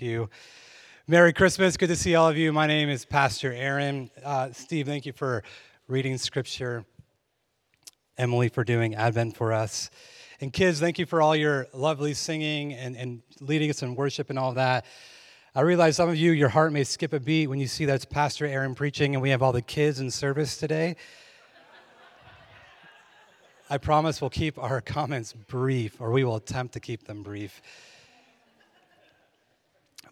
you. 0.00 0.28
Merry 1.06 1.32
Christmas. 1.32 1.76
Good 1.76 1.86
to 1.86 1.94
see 1.94 2.16
all 2.16 2.28
of 2.28 2.36
you. 2.36 2.52
My 2.52 2.66
name 2.66 2.88
is 2.88 3.04
Pastor 3.04 3.52
Aaron. 3.52 4.10
Uh, 4.24 4.50
Steve, 4.50 4.86
thank 4.86 5.06
you 5.06 5.12
for 5.12 5.44
reading 5.86 6.18
scripture. 6.18 6.84
Emily 8.18 8.48
for 8.48 8.64
doing 8.64 8.96
Advent 8.96 9.36
for 9.36 9.52
us. 9.52 9.90
And 10.40 10.52
kids, 10.52 10.80
thank 10.80 10.98
you 10.98 11.06
for 11.06 11.22
all 11.22 11.36
your 11.36 11.68
lovely 11.72 12.12
singing 12.12 12.72
and, 12.72 12.96
and 12.96 13.22
leading 13.40 13.70
us 13.70 13.84
in 13.84 13.94
worship 13.94 14.30
and 14.30 14.38
all 14.38 14.52
that. 14.54 14.84
I 15.54 15.60
realize 15.60 15.94
some 15.94 16.08
of 16.08 16.16
you, 16.16 16.32
your 16.32 16.48
heart 16.48 16.72
may 16.72 16.82
skip 16.82 17.12
a 17.12 17.20
beat 17.20 17.46
when 17.46 17.60
you 17.60 17.68
see 17.68 17.84
that 17.84 17.94
it's 17.94 18.04
Pastor 18.04 18.46
Aaron 18.46 18.74
preaching 18.74 19.14
and 19.14 19.22
we 19.22 19.30
have 19.30 19.44
all 19.44 19.52
the 19.52 19.62
kids 19.62 20.00
in 20.00 20.10
service 20.10 20.56
today. 20.56 20.96
I 23.70 23.78
promise 23.78 24.20
we'll 24.20 24.30
keep 24.30 24.58
our 24.58 24.80
comments 24.80 25.34
brief, 25.34 26.00
or 26.00 26.10
we 26.10 26.24
will 26.24 26.34
attempt 26.34 26.74
to 26.74 26.80
keep 26.80 27.06
them 27.06 27.22
brief. 27.22 27.62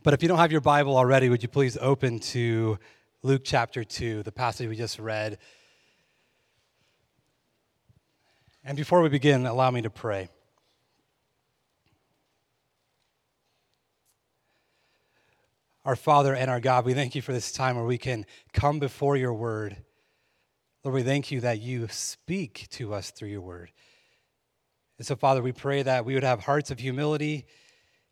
But 0.03 0.15
if 0.15 0.23
you 0.23 0.29
don't 0.29 0.39
have 0.39 0.51
your 0.51 0.61
Bible 0.61 0.97
already, 0.97 1.29
would 1.29 1.45
you 1.45 1.49
please 1.49 1.79
open 1.81 2.19
to 2.19 2.77
Luke 3.23 3.43
chapter 3.45 3.85
2, 3.85 4.25
the 4.25 4.33
passage 4.33 4.69
we 4.69 4.75
just 4.75 4.99
read? 4.99 5.39
And 8.65 8.77
before 8.77 9.01
we 9.01 9.09
begin, 9.09 9.47
allow 9.47 9.71
me 9.71 9.83
to 9.83 9.91
pray. 9.91 10.29
Our 15.85 15.95
Father 15.95 16.35
and 16.35 16.51
our 16.51 16.59
God, 16.59 16.85
we 16.85 16.95
thank 16.95 17.15
you 17.15 17.23
for 17.23 17.33
this 17.33 17.53
time 17.53 17.77
where 17.77 17.85
we 17.85 17.99
can 17.99 18.27
come 18.53 18.81
before 18.81 19.17
your 19.17 19.35
word. 19.35 19.77
Lord, 20.83 20.97
we 20.97 21.03
thank 21.05 21.31
you 21.31 21.43
that 21.43 21.61
you 21.61 21.87
speak 21.89 22.67
to 22.71 22.93
us 22.93 23.13
through 23.13 23.29
your 23.29 23.41
word. 23.41 23.71
And 24.99 25.07
so, 25.07 25.15
Father, 25.15 25.43
we 25.43 25.53
pray 25.53 25.85
that 25.85 26.05
we 26.05 26.15
would 26.15 26.25
have 26.25 26.41
hearts 26.41 26.73
of 26.73 26.81
humility 26.81 27.47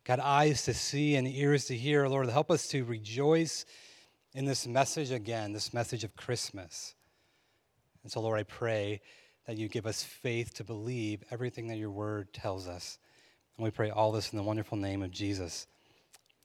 got 0.03 0.19
eyes 0.19 0.63
to 0.63 0.73
see 0.73 1.15
and 1.15 1.27
ears 1.27 1.65
to 1.65 1.75
hear. 1.75 2.07
Lord, 2.07 2.29
help 2.29 2.51
us 2.51 2.67
to 2.69 2.83
rejoice 2.83 3.65
in 4.33 4.45
this 4.45 4.65
message 4.65 5.11
again, 5.11 5.53
this 5.53 5.73
message 5.73 6.03
of 6.03 6.15
Christmas. 6.15 6.95
And 8.03 8.11
so, 8.11 8.21
Lord, 8.21 8.39
I 8.39 8.43
pray 8.43 9.01
that 9.45 9.57
you 9.57 9.67
give 9.67 9.85
us 9.85 10.03
faith 10.03 10.53
to 10.55 10.63
believe 10.63 11.23
everything 11.31 11.67
that 11.67 11.77
your 11.77 11.91
word 11.91 12.33
tells 12.33 12.67
us. 12.67 12.97
And 13.57 13.63
we 13.63 13.71
pray 13.71 13.89
all 13.89 14.11
this 14.11 14.31
in 14.31 14.37
the 14.37 14.43
wonderful 14.43 14.77
name 14.77 15.03
of 15.03 15.11
Jesus. 15.11 15.67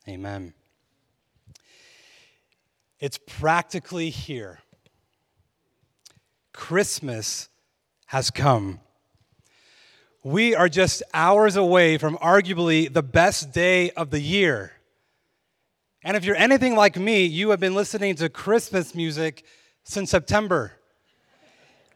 Amen. 0.09 0.55
It's 2.99 3.19
practically 3.19 4.11
here. 4.11 4.61
Christmas 6.53 7.49
has 8.07 8.31
come 8.31 8.81
we 10.27 10.57
are 10.57 10.69
just 10.69 11.05
hours 11.15 11.55
away 11.55 11.97
from 11.99 12.17
arguably 12.17 12.93
the 12.93 13.01
best 13.01 13.53
day 13.53 13.93
of 13.93 14.11
the 14.11 14.19
year. 14.19 14.73
And 16.03 16.17
if 16.17 16.25
you're 16.25 16.35
anything 16.35 16.75
like 16.75 16.97
me, 16.97 17.27
you 17.27 17.51
have 17.51 17.61
been 17.61 17.77
listening 17.77 18.17
to 18.17 18.29
Christmas 18.29 18.93
music 18.93 19.45
since 19.85 20.11
September, 20.11 20.73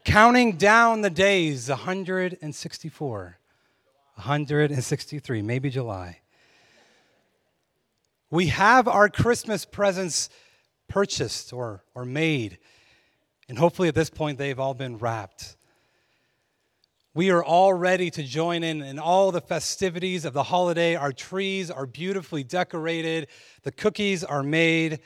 counting 0.05 0.53
down 0.53 1.01
the 1.01 1.09
days 1.09 1.67
164, 1.67 3.37
163, 4.15 5.41
maybe 5.41 5.69
July. 5.69 6.21
We 8.29 8.47
have 8.47 8.87
our 8.87 9.09
Christmas 9.09 9.65
presents 9.65 10.29
purchased 10.87 11.51
or, 11.51 11.83
or 11.93 12.05
made, 12.05 12.59
and 13.49 13.57
hopefully 13.57 13.89
at 13.89 13.95
this 13.95 14.09
point 14.09 14.37
they've 14.37 14.57
all 14.57 14.73
been 14.73 14.97
wrapped. 14.99 15.57
We 17.13 17.29
are 17.29 17.43
all 17.43 17.73
ready 17.73 18.09
to 18.09 18.23
join 18.23 18.63
in 18.63 18.81
in 18.81 18.97
all 18.97 19.33
the 19.33 19.41
festivities 19.41 20.23
of 20.23 20.31
the 20.31 20.43
holiday. 20.43 20.95
Our 20.95 21.11
trees 21.11 21.69
are 21.69 21.85
beautifully 21.85 22.45
decorated, 22.45 23.27
the 23.63 23.71
cookies 23.73 24.23
are 24.23 24.43
made. 24.43 25.01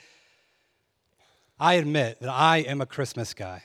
I 1.58 1.74
admit 1.74 2.20
that 2.20 2.28
I 2.28 2.58
am 2.58 2.80
a 2.80 2.86
Christmas 2.86 3.34
guy. 3.34 3.64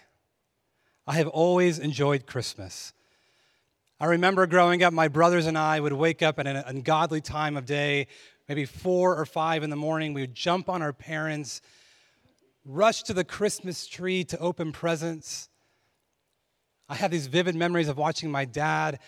I 1.05 1.15
have 1.15 1.27
always 1.27 1.77
enjoyed 1.77 2.25
Christmas. 2.25 2.93
I 3.99 4.05
remember 4.07 4.47
growing 4.47 4.81
up, 4.81 4.91
my 4.91 5.07
brothers 5.07 5.45
and 5.45 5.55
I 5.55 5.79
would 5.79 5.93
wake 5.93 6.23
up 6.23 6.39
at 6.39 6.47
an 6.47 6.55
ungodly 6.55 7.21
time 7.21 7.55
of 7.57 7.67
day, 7.67 8.07
maybe 8.49 8.65
four 8.65 9.15
or 9.15 9.27
five 9.27 9.61
in 9.61 9.69
the 9.69 9.75
morning. 9.75 10.15
We 10.15 10.21
would 10.21 10.33
jump 10.33 10.67
on 10.67 10.81
our 10.81 10.93
parents, 10.93 11.61
rush 12.65 13.03
to 13.03 13.13
the 13.13 13.23
Christmas 13.23 13.85
tree 13.85 14.23
to 14.23 14.39
open 14.39 14.71
presents. 14.71 15.50
I 16.91 16.95
have 16.95 17.09
these 17.09 17.27
vivid 17.27 17.55
memories 17.55 17.87
of 17.87 17.97
watching 17.97 18.29
my 18.29 18.43
dad 18.43 18.99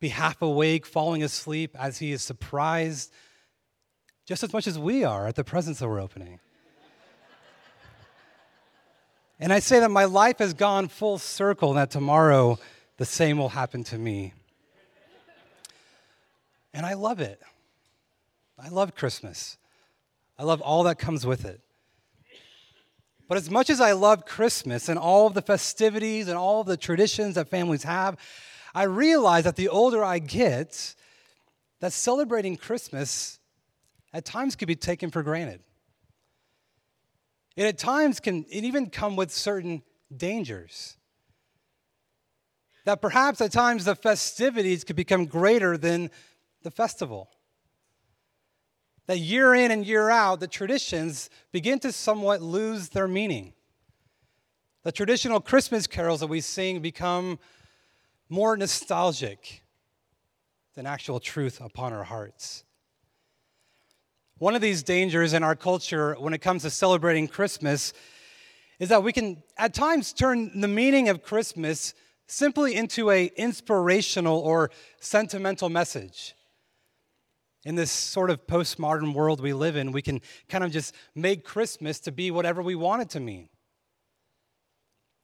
be 0.00 0.08
half 0.08 0.42
awake, 0.42 0.84
falling 0.84 1.22
asleep 1.22 1.76
as 1.78 1.98
he 1.98 2.10
is 2.10 2.22
surprised 2.22 3.12
just 4.26 4.42
as 4.42 4.52
much 4.52 4.66
as 4.66 4.76
we 4.76 5.04
are 5.04 5.28
at 5.28 5.36
the 5.36 5.44
presents 5.44 5.78
that 5.78 5.86
we're 5.86 6.00
opening. 6.00 6.40
and 9.38 9.52
I 9.52 9.60
say 9.60 9.78
that 9.78 9.92
my 9.92 10.06
life 10.06 10.38
has 10.38 10.54
gone 10.54 10.88
full 10.88 11.18
circle, 11.18 11.70
and 11.70 11.78
that 11.78 11.92
tomorrow 11.92 12.58
the 12.96 13.04
same 13.04 13.38
will 13.38 13.50
happen 13.50 13.84
to 13.84 13.96
me. 13.96 14.34
And 16.74 16.84
I 16.84 16.94
love 16.94 17.20
it. 17.20 17.40
I 18.58 18.70
love 18.70 18.96
Christmas. 18.96 19.56
I 20.36 20.42
love 20.42 20.60
all 20.60 20.82
that 20.82 20.98
comes 20.98 21.24
with 21.24 21.44
it. 21.44 21.60
But 23.28 23.36
as 23.36 23.50
much 23.50 23.68
as 23.68 23.80
I 23.80 23.92
love 23.92 24.24
Christmas 24.24 24.88
and 24.88 24.98
all 24.98 25.26
of 25.26 25.34
the 25.34 25.42
festivities 25.42 26.28
and 26.28 26.36
all 26.38 26.62
of 26.62 26.66
the 26.66 26.78
traditions 26.78 27.34
that 27.34 27.48
families 27.48 27.82
have, 27.82 28.16
I 28.74 28.84
realize 28.84 29.44
that 29.44 29.56
the 29.56 29.68
older 29.68 30.02
I 30.02 30.18
get, 30.18 30.94
that 31.80 31.92
celebrating 31.92 32.56
Christmas 32.56 33.38
at 34.14 34.24
times 34.24 34.56
can 34.56 34.66
be 34.66 34.76
taken 34.76 35.10
for 35.10 35.22
granted. 35.22 35.60
It 37.54 37.66
at 37.66 37.76
times 37.76 38.18
can 38.18 38.46
it 38.48 38.64
even 38.64 38.88
come 38.88 39.14
with 39.14 39.30
certain 39.30 39.82
dangers. 40.16 40.96
That 42.86 43.02
perhaps 43.02 43.42
at 43.42 43.52
times 43.52 43.84
the 43.84 43.94
festivities 43.94 44.84
could 44.84 44.96
become 44.96 45.26
greater 45.26 45.76
than 45.76 46.10
the 46.62 46.70
festival 46.70 47.28
that 49.08 49.18
year 49.18 49.54
in 49.54 49.70
and 49.70 49.86
year 49.86 50.10
out, 50.10 50.38
the 50.38 50.46
traditions 50.46 51.30
begin 51.50 51.78
to 51.80 51.90
somewhat 51.90 52.42
lose 52.42 52.90
their 52.90 53.08
meaning. 53.08 53.54
The 54.84 54.92
traditional 54.92 55.40
Christmas 55.40 55.86
carols 55.86 56.20
that 56.20 56.26
we 56.26 56.42
sing 56.42 56.80
become 56.80 57.38
more 58.28 58.54
nostalgic 58.56 59.62
than 60.74 60.86
actual 60.86 61.20
truth 61.20 61.58
upon 61.60 61.94
our 61.94 62.04
hearts. 62.04 62.64
One 64.36 64.54
of 64.54 64.60
these 64.60 64.82
dangers 64.82 65.32
in 65.32 65.42
our 65.42 65.56
culture 65.56 66.14
when 66.18 66.34
it 66.34 66.42
comes 66.42 66.62
to 66.62 66.70
celebrating 66.70 67.28
Christmas 67.28 67.94
is 68.78 68.90
that 68.90 69.02
we 69.02 69.14
can 69.14 69.42
at 69.56 69.72
times 69.72 70.12
turn 70.12 70.60
the 70.60 70.68
meaning 70.68 71.08
of 71.08 71.22
Christmas 71.22 71.94
simply 72.26 72.74
into 72.74 73.10
a 73.10 73.24
inspirational 73.36 74.38
or 74.38 74.70
sentimental 75.00 75.70
message 75.70 76.34
in 77.64 77.74
this 77.74 77.90
sort 77.90 78.30
of 78.30 78.46
postmodern 78.46 79.14
world 79.14 79.40
we 79.40 79.52
live 79.52 79.76
in, 79.76 79.92
we 79.92 80.02
can 80.02 80.20
kind 80.48 80.64
of 80.64 80.70
just 80.70 80.94
make 81.14 81.44
Christmas 81.44 82.00
to 82.00 82.12
be 82.12 82.30
whatever 82.30 82.62
we 82.62 82.74
want 82.74 83.02
it 83.02 83.10
to 83.10 83.20
mean. 83.20 83.48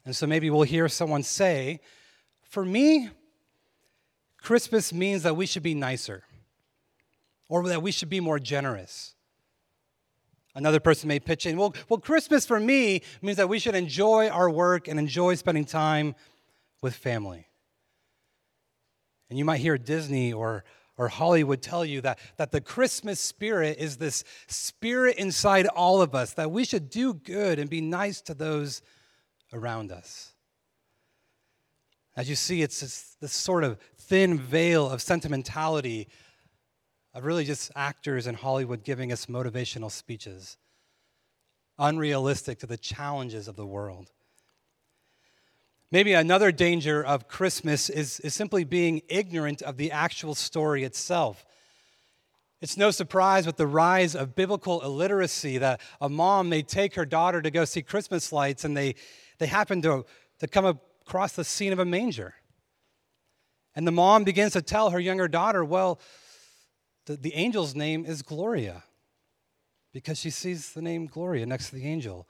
And 0.04 0.14
so 0.14 0.26
maybe 0.26 0.50
we'll 0.50 0.62
hear 0.62 0.88
someone 0.88 1.22
say, 1.22 1.80
For 2.42 2.64
me, 2.64 3.10
Christmas 4.38 4.92
means 4.92 5.22
that 5.22 5.36
we 5.36 5.46
should 5.46 5.62
be 5.62 5.74
nicer 5.74 6.24
or 7.48 7.66
that 7.68 7.82
we 7.82 7.92
should 7.92 8.10
be 8.10 8.20
more 8.20 8.38
generous. 8.38 9.14
Another 10.54 10.80
person 10.80 11.08
may 11.08 11.18
pitch 11.18 11.46
in, 11.46 11.56
well, 11.56 11.74
well, 11.88 11.98
Christmas 11.98 12.46
for 12.46 12.60
me 12.60 13.02
means 13.22 13.38
that 13.38 13.48
we 13.48 13.58
should 13.58 13.74
enjoy 13.74 14.28
our 14.28 14.48
work 14.48 14.86
and 14.86 14.98
enjoy 14.98 15.34
spending 15.34 15.64
time 15.64 16.14
with 16.80 16.94
family. 16.94 17.48
And 19.30 19.38
you 19.38 19.44
might 19.44 19.60
hear 19.60 19.76
Disney 19.78 20.32
or 20.32 20.64
or 20.96 21.08
Hollywood 21.08 21.60
tell 21.60 21.84
you 21.84 22.00
that, 22.02 22.18
that 22.36 22.52
the 22.52 22.60
Christmas 22.60 23.18
spirit 23.18 23.78
is 23.78 23.96
this 23.96 24.24
spirit 24.46 25.16
inside 25.16 25.66
all 25.66 26.00
of 26.00 26.14
us, 26.14 26.34
that 26.34 26.50
we 26.50 26.64
should 26.64 26.88
do 26.88 27.14
good 27.14 27.58
and 27.58 27.68
be 27.68 27.80
nice 27.80 28.20
to 28.22 28.34
those 28.34 28.82
around 29.52 29.90
us. 29.90 30.32
As 32.16 32.28
you 32.28 32.36
see, 32.36 32.62
it's 32.62 32.80
this, 32.80 33.16
this 33.20 33.32
sort 33.32 33.64
of 33.64 33.78
thin 33.98 34.38
veil 34.38 34.88
of 34.88 35.02
sentimentality 35.02 36.08
of 37.12 37.24
really 37.24 37.44
just 37.44 37.70
actors 37.74 38.26
in 38.26 38.34
Hollywood 38.34 38.84
giving 38.84 39.12
us 39.12 39.26
motivational 39.26 39.90
speeches, 39.90 40.56
unrealistic 41.78 42.58
to 42.60 42.66
the 42.66 42.76
challenges 42.76 43.48
of 43.48 43.56
the 43.56 43.66
world. 43.66 44.10
Maybe 45.92 46.12
another 46.12 46.50
danger 46.50 47.04
of 47.04 47.28
Christmas 47.28 47.88
is, 47.88 48.18
is 48.20 48.34
simply 48.34 48.64
being 48.64 49.02
ignorant 49.08 49.62
of 49.62 49.76
the 49.76 49.92
actual 49.92 50.34
story 50.34 50.82
itself. 50.82 51.44
It's 52.60 52.76
no 52.76 52.90
surprise 52.90 53.46
with 53.46 53.56
the 53.56 53.66
rise 53.66 54.16
of 54.16 54.34
biblical 54.34 54.80
illiteracy 54.82 55.58
that 55.58 55.80
a 56.00 56.08
mom 56.08 56.48
may 56.48 56.62
take 56.62 56.94
her 56.94 57.04
daughter 57.04 57.42
to 57.42 57.50
go 57.50 57.64
see 57.64 57.82
Christmas 57.82 58.32
lights 58.32 58.64
and 58.64 58.76
they, 58.76 58.94
they 59.38 59.46
happen 59.46 59.82
to, 59.82 60.06
to 60.38 60.48
come 60.48 60.64
across 60.64 61.32
the 61.32 61.44
scene 61.44 61.72
of 61.72 61.78
a 61.78 61.84
manger. 61.84 62.34
And 63.76 63.86
the 63.86 63.92
mom 63.92 64.24
begins 64.24 64.54
to 64.54 64.62
tell 64.62 64.90
her 64.90 65.00
younger 65.00 65.28
daughter, 65.28 65.64
well, 65.64 66.00
the, 67.06 67.16
the 67.16 67.34
angel's 67.34 67.74
name 67.74 68.06
is 68.06 68.22
Gloria. 68.22 68.84
because 69.94 70.18
she 70.18 70.28
sees 70.28 70.72
the 70.72 70.82
name 70.82 71.06
Gloria 71.06 71.46
next 71.46 71.70
to 71.70 71.76
the 71.76 71.86
angel. 71.86 72.26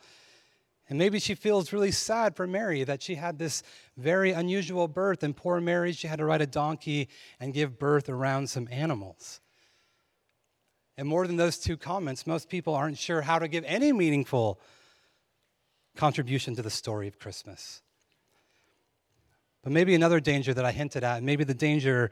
And 0.89 0.99
maybe 0.99 1.19
she 1.19 1.35
feels 1.35 1.73
really 1.73 1.91
sad 1.91 2.37
for 2.37 2.47
Mary 2.47 2.85
that 2.85 3.03
she 3.03 3.15
had 3.15 3.39
this 3.39 3.63
very 3.97 4.33
unusual 4.33 4.87
birth, 4.87 5.23
and 5.23 5.35
poor 5.35 5.61
Mary, 5.61 5.93
she 5.93 6.09
had 6.09 6.19
to 6.19 6.27
ride 6.27 6.43
a 6.43 6.47
donkey 6.47 7.09
and 7.41 7.55
give 7.55 7.79
birth 7.79 8.09
around 8.09 8.51
some 8.51 8.69
animals. 8.71 9.41
And 10.97 11.09
more 11.09 11.27
than 11.27 11.37
those 11.37 11.59
two 11.59 11.77
comments, 11.77 12.27
most 12.27 12.49
people 12.49 12.75
aren't 12.75 12.99
sure 12.99 13.23
how 13.23 13.39
to 13.39 13.49
give 13.49 13.65
any 13.65 13.93
meaningful 13.93 14.61
contribution 15.97 16.55
to 16.57 16.63
the 16.63 16.71
story 16.71 17.09
of 17.09 17.19
Christmas. 17.19 17.83
But 19.63 19.73
maybe 19.73 19.95
another 19.95 20.21
danger 20.21 20.53
that 20.53 20.65
I 20.65 20.73
hinted 20.73 21.03
at, 21.03 21.23
maybe 21.23 21.45
the 21.45 21.55
danger 21.55 22.11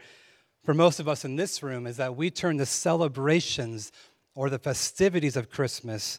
for 0.65 0.73
most 0.73 0.99
of 0.99 1.09
us 1.09 1.25
in 1.25 1.37
this 1.37 1.63
room, 1.63 1.87
is 1.87 1.99
that 1.99 2.17
we 2.17 2.31
turn 2.31 2.57
the 2.57 2.67
celebrations 2.67 3.93
or 4.35 4.49
the 4.49 4.59
festivities 4.59 5.37
of 5.37 5.51
Christmas 5.51 6.19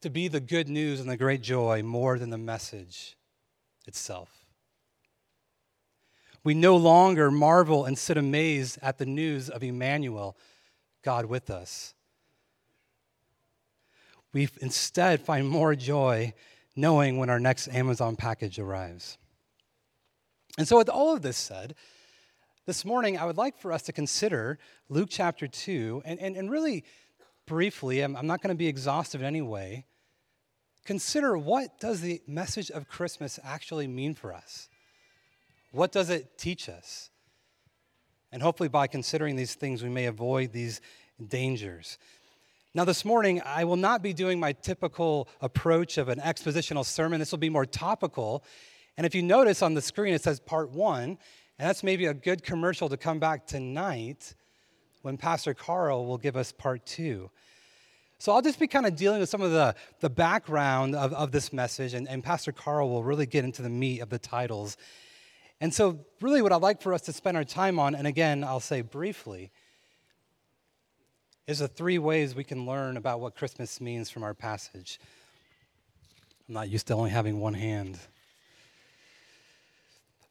to 0.00 0.10
be 0.10 0.28
the 0.28 0.40
good 0.40 0.68
news 0.68 1.00
and 1.00 1.08
the 1.08 1.16
great 1.16 1.42
joy 1.42 1.82
more 1.82 2.18
than 2.18 2.30
the 2.30 2.38
message 2.38 3.16
itself. 3.86 4.46
We 6.44 6.54
no 6.54 6.76
longer 6.76 7.30
marvel 7.30 7.84
and 7.84 7.98
sit 7.98 8.16
amazed 8.16 8.78
at 8.80 8.98
the 8.98 9.06
news 9.06 9.50
of 9.50 9.62
Emmanuel, 9.62 10.36
God 11.02 11.26
with 11.26 11.50
us. 11.50 11.94
We 14.32 14.48
instead 14.60 15.20
find 15.20 15.48
more 15.48 15.74
joy 15.74 16.34
knowing 16.76 17.18
when 17.18 17.28
our 17.28 17.40
next 17.40 17.68
Amazon 17.68 18.14
package 18.14 18.58
arrives. 18.58 19.18
And 20.56 20.66
so, 20.66 20.78
with 20.78 20.88
all 20.88 21.14
of 21.14 21.22
this 21.22 21.36
said, 21.36 21.74
this 22.66 22.84
morning 22.84 23.16
I 23.16 23.24
would 23.24 23.36
like 23.36 23.56
for 23.56 23.72
us 23.72 23.82
to 23.84 23.92
consider 23.92 24.58
Luke 24.88 25.08
chapter 25.10 25.48
2 25.48 26.02
and, 26.04 26.20
and, 26.20 26.36
and 26.36 26.50
really 26.50 26.84
briefly, 27.48 28.00
I'm, 28.02 28.14
I'm 28.14 28.28
not 28.28 28.40
going 28.40 28.54
to 28.54 28.58
be 28.58 28.68
exhaustive 28.68 29.22
in 29.22 29.26
any 29.26 29.42
way, 29.42 29.86
consider 30.84 31.36
what 31.36 31.80
does 31.80 32.00
the 32.00 32.22
message 32.28 32.70
of 32.70 32.88
Christmas 32.88 33.40
actually 33.42 33.88
mean 33.88 34.14
for 34.14 34.32
us? 34.32 34.68
What 35.72 35.90
does 35.90 36.10
it 36.10 36.38
teach 36.38 36.68
us? 36.68 37.10
And 38.30 38.42
hopefully, 38.42 38.68
by 38.68 38.86
considering 38.86 39.34
these 39.36 39.54
things, 39.54 39.82
we 39.82 39.88
may 39.88 40.06
avoid 40.06 40.52
these 40.52 40.80
dangers. 41.26 41.98
Now, 42.74 42.84
this 42.84 43.04
morning, 43.04 43.40
I 43.44 43.64
will 43.64 43.76
not 43.76 44.02
be 44.02 44.12
doing 44.12 44.38
my 44.38 44.52
typical 44.52 45.28
approach 45.40 45.96
of 45.96 46.10
an 46.10 46.20
expositional 46.20 46.84
sermon. 46.84 47.18
This 47.18 47.32
will 47.32 47.38
be 47.38 47.48
more 47.48 47.66
topical. 47.66 48.44
And 48.98 49.06
if 49.06 49.14
you 49.14 49.22
notice 49.22 49.62
on 49.62 49.74
the 49.74 49.80
screen, 49.80 50.12
it 50.12 50.22
says 50.22 50.38
part 50.38 50.70
one, 50.70 51.18
and 51.58 51.68
that's 51.68 51.82
maybe 51.82 52.06
a 52.06 52.14
good 52.14 52.42
commercial 52.42 52.88
to 52.90 52.96
come 52.96 53.18
back 53.18 53.46
tonight 53.46 54.34
when 55.08 55.16
Pastor 55.16 55.54
Carl 55.54 56.04
will 56.04 56.18
give 56.18 56.36
us 56.36 56.52
part 56.52 56.84
two. 56.84 57.30
So 58.18 58.30
I'll 58.30 58.42
just 58.42 58.60
be 58.60 58.66
kind 58.66 58.84
of 58.84 58.94
dealing 58.94 59.20
with 59.20 59.30
some 59.30 59.40
of 59.40 59.52
the, 59.52 59.74
the 60.00 60.10
background 60.10 60.94
of, 60.94 61.14
of 61.14 61.32
this 61.32 61.50
message, 61.50 61.94
and, 61.94 62.06
and 62.06 62.22
Pastor 62.22 62.52
Carl 62.52 62.90
will 62.90 63.02
really 63.02 63.24
get 63.24 63.42
into 63.42 63.62
the 63.62 63.70
meat 63.70 64.00
of 64.00 64.10
the 64.10 64.18
titles. 64.18 64.76
And 65.62 65.72
so, 65.72 66.00
really, 66.20 66.42
what 66.42 66.52
I'd 66.52 66.60
like 66.60 66.82
for 66.82 66.92
us 66.92 67.00
to 67.02 67.14
spend 67.14 67.38
our 67.38 67.44
time 67.44 67.78
on, 67.78 67.94
and 67.94 68.06
again, 68.06 68.44
I'll 68.44 68.60
say 68.60 68.82
briefly, 68.82 69.50
is 71.46 71.60
the 71.60 71.68
three 71.68 71.98
ways 71.98 72.34
we 72.34 72.44
can 72.44 72.66
learn 72.66 72.98
about 72.98 73.20
what 73.20 73.34
Christmas 73.34 73.80
means 73.80 74.10
from 74.10 74.24
our 74.24 74.34
passage. 74.34 75.00
I'm 76.48 76.54
not 76.54 76.68
used 76.68 76.86
to 76.88 76.94
only 76.94 77.08
having 77.08 77.40
one 77.40 77.54
hand. 77.54 77.98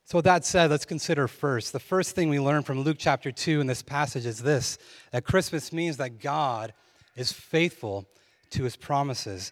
So, 0.07 0.19
with 0.19 0.25
that 0.25 0.45
said, 0.45 0.71
let's 0.71 0.85
consider 0.85 1.27
first. 1.27 1.73
The 1.73 1.81
first 1.81 2.15
thing 2.15 2.29
we 2.29 2.39
learn 2.39 2.63
from 2.63 2.79
Luke 2.79 2.95
chapter 2.97 3.29
2 3.29 3.59
in 3.59 3.67
this 3.67 3.81
passage 3.81 4.25
is 4.25 4.41
this 4.41 4.77
that 5.11 5.25
Christmas 5.25 5.73
means 5.73 5.97
that 5.97 6.21
God 6.21 6.73
is 7.17 7.33
faithful 7.33 8.07
to 8.51 8.63
his 8.63 8.77
promises. 8.77 9.51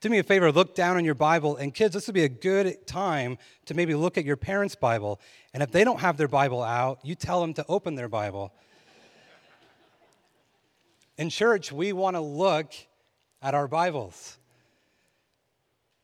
Do 0.00 0.08
me 0.08 0.16
a 0.16 0.22
favor, 0.22 0.50
look 0.52 0.74
down 0.74 0.98
in 0.98 1.04
your 1.04 1.14
Bible, 1.14 1.56
and 1.56 1.74
kids, 1.74 1.92
this 1.92 2.06
would 2.06 2.14
be 2.14 2.24
a 2.24 2.30
good 2.30 2.86
time 2.86 3.36
to 3.66 3.74
maybe 3.74 3.94
look 3.94 4.16
at 4.16 4.24
your 4.24 4.38
parents' 4.38 4.74
Bible. 4.74 5.20
And 5.52 5.62
if 5.62 5.70
they 5.70 5.84
don't 5.84 6.00
have 6.00 6.16
their 6.16 6.28
Bible 6.28 6.62
out, 6.62 7.00
you 7.02 7.14
tell 7.14 7.42
them 7.42 7.52
to 7.52 7.66
open 7.68 7.94
their 7.94 8.08
Bible. 8.08 8.54
In 11.18 11.28
church, 11.28 11.72
we 11.72 11.92
want 11.92 12.16
to 12.16 12.22
look 12.22 12.72
at 13.42 13.54
our 13.54 13.68
Bibles. 13.68 14.38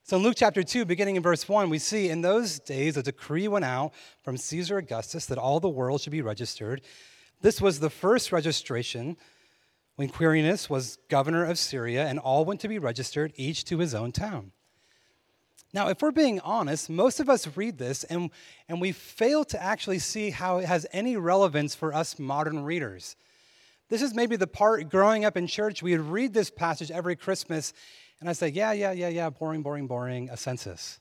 So 0.09 0.19
in 0.19 0.23
Luke 0.23 0.37
chapter 0.37 0.63
2, 0.63 0.85
beginning 0.85 1.17
in 1.17 1.23
verse 1.25 1.49
1, 1.49 1.69
we 1.69 1.81
see 1.81 2.11
in 2.11 2.21
those 2.21 2.61
days 2.61 2.97
a 2.97 3.03
decree 3.03 3.49
went 3.49 3.65
out 3.65 3.93
from 4.23 4.37
Caesar 4.37 4.79
Augustus 4.79 5.27
that 5.27 5.37
all 5.37 5.59
the 5.59 5.69
world 5.69 6.01
should 6.01 6.13
be 6.13 6.23
registered. 6.23 6.83
This 7.41 7.61
was 7.61 7.81
the 7.81 7.91
first 7.91 8.31
registration 8.31 9.17
when 9.97 10.09
Quirinius 10.09 10.71
was 10.71 10.99
governor 11.09 11.45
of 11.45 11.59
Syria, 11.59 12.07
and 12.07 12.21
all 12.21 12.45
went 12.45 12.61
to 12.61 12.69
be 12.69 12.79
registered, 12.79 13.33
each 13.35 13.65
to 13.65 13.79
his 13.79 13.97
own 13.97 14.13
town. 14.13 14.53
Now, 15.73 15.89
if 15.89 16.01
we're 16.01 16.13
being 16.13 16.39
honest, 16.39 16.89
most 16.89 17.19
of 17.19 17.29
us 17.29 17.57
read 17.57 17.77
this 17.77 18.05
and, 18.05 18.31
and 18.69 18.81
we 18.81 18.93
fail 18.93 19.45
to 19.47 19.61
actually 19.61 19.99
see 19.99 20.31
how 20.31 20.59
it 20.59 20.67
has 20.67 20.87
any 20.93 21.17
relevance 21.17 21.75
for 21.75 21.93
us 21.93 22.17
modern 22.17 22.63
readers. 22.63 23.17
This 23.89 24.03
is 24.03 24.15
maybe 24.15 24.37
the 24.37 24.47
part 24.47 24.89
growing 24.89 25.25
up 25.25 25.37
in 25.37 25.47
church, 25.47 25.83
we 25.83 25.97
would 25.97 26.07
read 26.07 26.35
this 26.35 26.51
passage 26.51 26.91
every 26.91 27.17
Christmas 27.17 27.73
and 28.21 28.29
I 28.29 28.33
say, 28.33 28.49
yeah, 28.49 28.73
yeah, 28.73 28.93
yeah, 28.93 29.09
yeah, 29.09 29.31
boring, 29.31 29.63
boring, 29.63 29.87
boring, 29.87 30.31
a 30.31 30.37
census. 30.37 31.01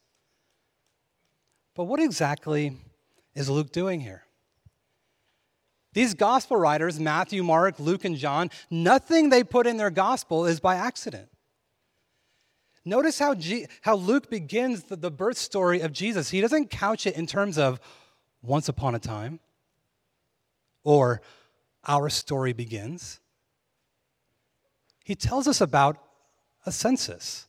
But 1.76 1.86
what 1.86 2.00
exactly 2.00 2.78
is 3.34 3.50
Luke 3.50 3.72
doing 3.72 4.02
here? 4.02 4.24
These 5.94 6.14
gospel 6.14 6.58
writers, 6.58 7.00
Matthew, 7.00 7.42
Mark, 7.42 7.80
Luke, 7.80 8.04
and 8.04 8.18
John, 8.18 8.50
nothing 8.70 9.30
they 9.30 9.44
put 9.44 9.66
in 9.66 9.78
their 9.78 9.90
gospel 9.90 10.46
is 10.46 10.60
by 10.60 10.76
accident. 10.76 11.30
Notice 12.84 13.18
how, 13.18 13.34
G- 13.34 13.68
how 13.82 13.96
Luke 13.96 14.30
begins 14.30 14.84
the, 14.84 14.98
the 14.98 15.10
birth 15.10 15.38
story 15.38 15.80
of 15.80 15.94
Jesus. 15.94 16.30
He 16.30 16.42
doesn't 16.42 16.70
couch 16.70 17.08
it 17.08 17.16
in 17.16 17.28
terms 17.28 17.58
of 17.58 17.80
once 18.42 18.68
upon 18.68 18.94
a 18.94 19.00
time 19.00 19.40
or 20.84 21.22
our 21.88 22.10
story 22.10 22.54
begins. 22.54 23.20
He 25.04 25.16
tells 25.16 25.48
us 25.48 25.62
about 25.62 25.98
a 26.66 26.72
census. 26.72 27.48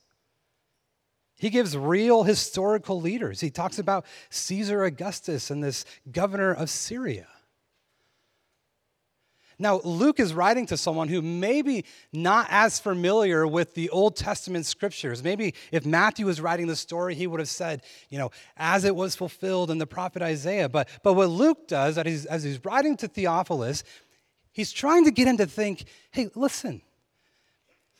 He 1.39 1.49
gives 1.49 1.77
real 1.77 2.23
historical 2.23 2.99
leaders. 2.99 3.41
He 3.41 3.49
talks 3.49 3.79
about 3.79 4.05
Caesar 4.29 4.83
Augustus 4.83 5.51
and 5.51 5.63
this 5.63 5.85
governor 6.11 6.53
of 6.53 6.69
Syria. 6.69 7.27
Now, 9.59 9.81
Luke 9.83 10.19
is 10.19 10.35
writing 10.35 10.67
to 10.67 10.77
someone 10.77 11.07
who 11.07 11.21
maybe 11.21 11.85
not 12.13 12.47
as 12.51 12.79
familiar 12.79 13.47
with 13.47 13.73
the 13.73 13.89
Old 13.89 14.15
Testament 14.15 14.67
scriptures. 14.67 15.23
Maybe 15.23 15.55
if 15.71 15.83
Matthew 15.83 16.27
was 16.27 16.39
writing 16.39 16.67
the 16.67 16.75
story, 16.75 17.15
he 17.15 17.25
would 17.25 17.39
have 17.39 17.49
said, 17.49 17.81
you 18.09 18.19
know, 18.19 18.29
as 18.55 18.85
it 18.85 18.95
was 18.95 19.15
fulfilled 19.15 19.71
in 19.71 19.79
the 19.79 19.87
prophet 19.87 20.21
Isaiah. 20.21 20.69
But, 20.69 20.89
but 21.01 21.13
what 21.13 21.29
Luke 21.29 21.67
does, 21.67 21.97
as 21.97 22.05
he's, 22.05 22.25
as 22.27 22.43
he's 22.43 22.63
writing 22.63 22.97
to 22.97 23.07
Theophilus, 23.07 23.83
he's 24.57 24.71
trying 24.71 25.05
to 25.05 25.11
get 25.11 25.27
him 25.27 25.37
to 25.37 25.45
think, 25.45 25.85
hey, 26.09 26.29
listen, 26.33 26.81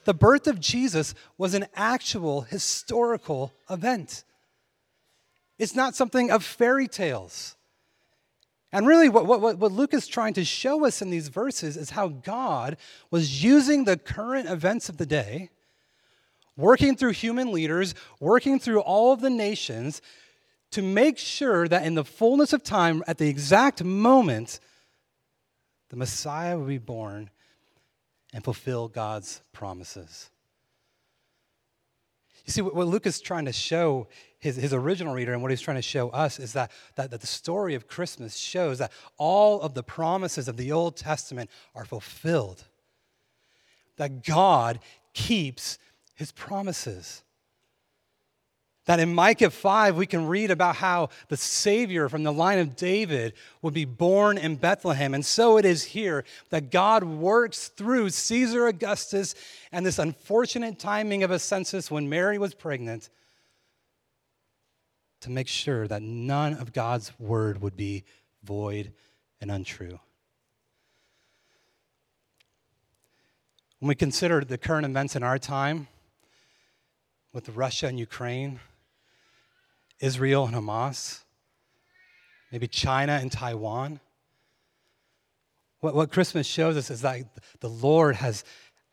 the 0.05 0.13
birth 0.13 0.47
of 0.47 0.59
Jesus 0.59 1.13
was 1.37 1.53
an 1.53 1.67
actual 1.75 2.41
historical 2.41 3.53
event. 3.69 4.23
It's 5.59 5.75
not 5.75 5.95
something 5.95 6.31
of 6.31 6.43
fairy 6.43 6.87
tales. 6.87 7.55
And 8.71 8.87
really, 8.87 9.07
what, 9.07 9.27
what, 9.27 9.59
what 9.59 9.71
Luke 9.71 9.93
is 9.93 10.07
trying 10.07 10.33
to 10.33 10.43
show 10.43 10.83
us 10.83 11.01
in 11.01 11.11
these 11.11 11.27
verses 11.27 11.77
is 11.77 11.91
how 11.91 12.07
God 12.07 12.77
was 13.11 13.43
using 13.43 13.85
the 13.85 13.95
current 13.95 14.49
events 14.49 14.89
of 14.89 14.97
the 14.97 15.05
day, 15.05 15.51
working 16.57 16.95
through 16.97 17.11
human 17.11 17.51
leaders, 17.51 17.93
working 18.19 18.59
through 18.59 18.79
all 18.81 19.13
of 19.13 19.21
the 19.21 19.29
nations, 19.29 20.01
to 20.71 20.81
make 20.81 21.19
sure 21.19 21.67
that 21.67 21.85
in 21.85 21.93
the 21.93 22.03
fullness 22.03 22.51
of 22.51 22.63
time, 22.63 23.03
at 23.05 23.19
the 23.19 23.29
exact 23.29 23.83
moment, 23.83 24.59
the 25.89 25.96
Messiah 25.96 26.58
would 26.58 26.67
be 26.67 26.77
born 26.77 27.29
and 28.34 28.44
fulfill 28.44 28.88
God's 28.88 29.41
promises. 29.53 30.29
You 32.46 32.53
see, 32.53 32.62
what 32.62 32.88
Luke 32.88 33.06
is 33.06 33.20
trying 33.20 33.46
to 33.46 33.51
show 33.51 34.08
his, 34.39 34.56
his 34.56 34.74
original 34.74 35.13
reader 35.13 35.34
and 35.34 35.41
what 35.41 35.51
he's 35.51 35.62
trying 35.62 35.75
to 35.77 35.82
show 35.82 36.10
us 36.10 36.39
is 36.39 36.53
that, 36.53 36.72
that, 36.96 37.12
that 37.12 37.20
the 37.20 37.27
story 37.27 37.75
of 37.75 37.88
Christmas 37.88 38.38
shows 38.38 38.77
that 38.77 38.91
all 39.17 39.62
of 39.62 39.74
the 39.74 39.84
promises 39.84 40.48
of 40.48 40.56
the 40.56 40.72
Old 40.72 40.96
Testament 40.96 41.50
are 41.75 41.84
fulfilled, 41.84 42.63
that 43.98 44.24
God 44.24 44.79
keeps 45.13 45.77
his 46.13 46.32
promises. 46.32 47.24
That 48.88 49.01
in 49.01 49.13
Micah 49.13 49.50
5, 49.50 49.98
we 49.98 50.06
can 50.06 50.27
read 50.27 50.50
about 50.50 50.77
how 50.77 51.10
the 51.27 51.36
Savior 51.36 52.08
from 52.08 52.24
the 52.24 52.32
line 52.32 52.58
of 52.58 52.77
David 52.77 53.34
would 53.62 53.74
be 53.74 53.84
born 53.84 54.38
in 54.38 54.56
Bethlehem. 54.56 55.13
And 55.13 55.25
so 55.25 55.58
it 55.58 55.65
is 55.65 55.84
here 55.84 56.24
that 56.51 56.72
God 56.72 57.03
works 57.03 57.67
through 57.67 58.10
Caesar 58.12 58.65
Augustus 58.65 59.36
and 59.74 59.86
this 59.86 60.00
unfortunate 60.00 60.79
timing 60.79 61.24
of 61.24 61.32
a 61.32 61.38
census 61.38 61.91
when 61.91 62.08
Mary 62.08 62.38
was 62.38 62.53
pregnant 62.53 63.10
to 65.20 65.29
make 65.29 65.50
sure 65.50 65.86
that 65.88 66.01
none 66.01 66.53
of 66.53 66.72
God's 66.72 67.12
word 67.20 67.62
would 67.62 67.75
be 67.75 68.06
void 68.44 68.94
and 69.41 69.51
untrue. 69.51 70.00
When 73.79 73.89
we 73.89 73.96
consider 73.96 74.46
the 74.46 74.58
current 74.58 74.86
events 74.86 75.17
in 75.17 75.24
our 75.24 75.38
time 75.38 75.88
with 77.34 77.50
Russia 77.50 77.88
and 77.88 78.00
Ukraine, 78.00 78.62
Israel 79.99 80.45
and 80.45 80.55
Hamas, 80.55 81.23
maybe 82.51 82.67
China 82.67 83.13
and 83.13 83.31
Taiwan, 83.31 83.99
what, 85.79 85.95
what 85.95 86.11
Christmas 86.11 86.47
shows 86.47 86.75
us 86.75 86.89
is 86.89 87.01
that 87.01 87.21
the 87.59 87.69
Lord 87.69 88.15
has 88.15 88.43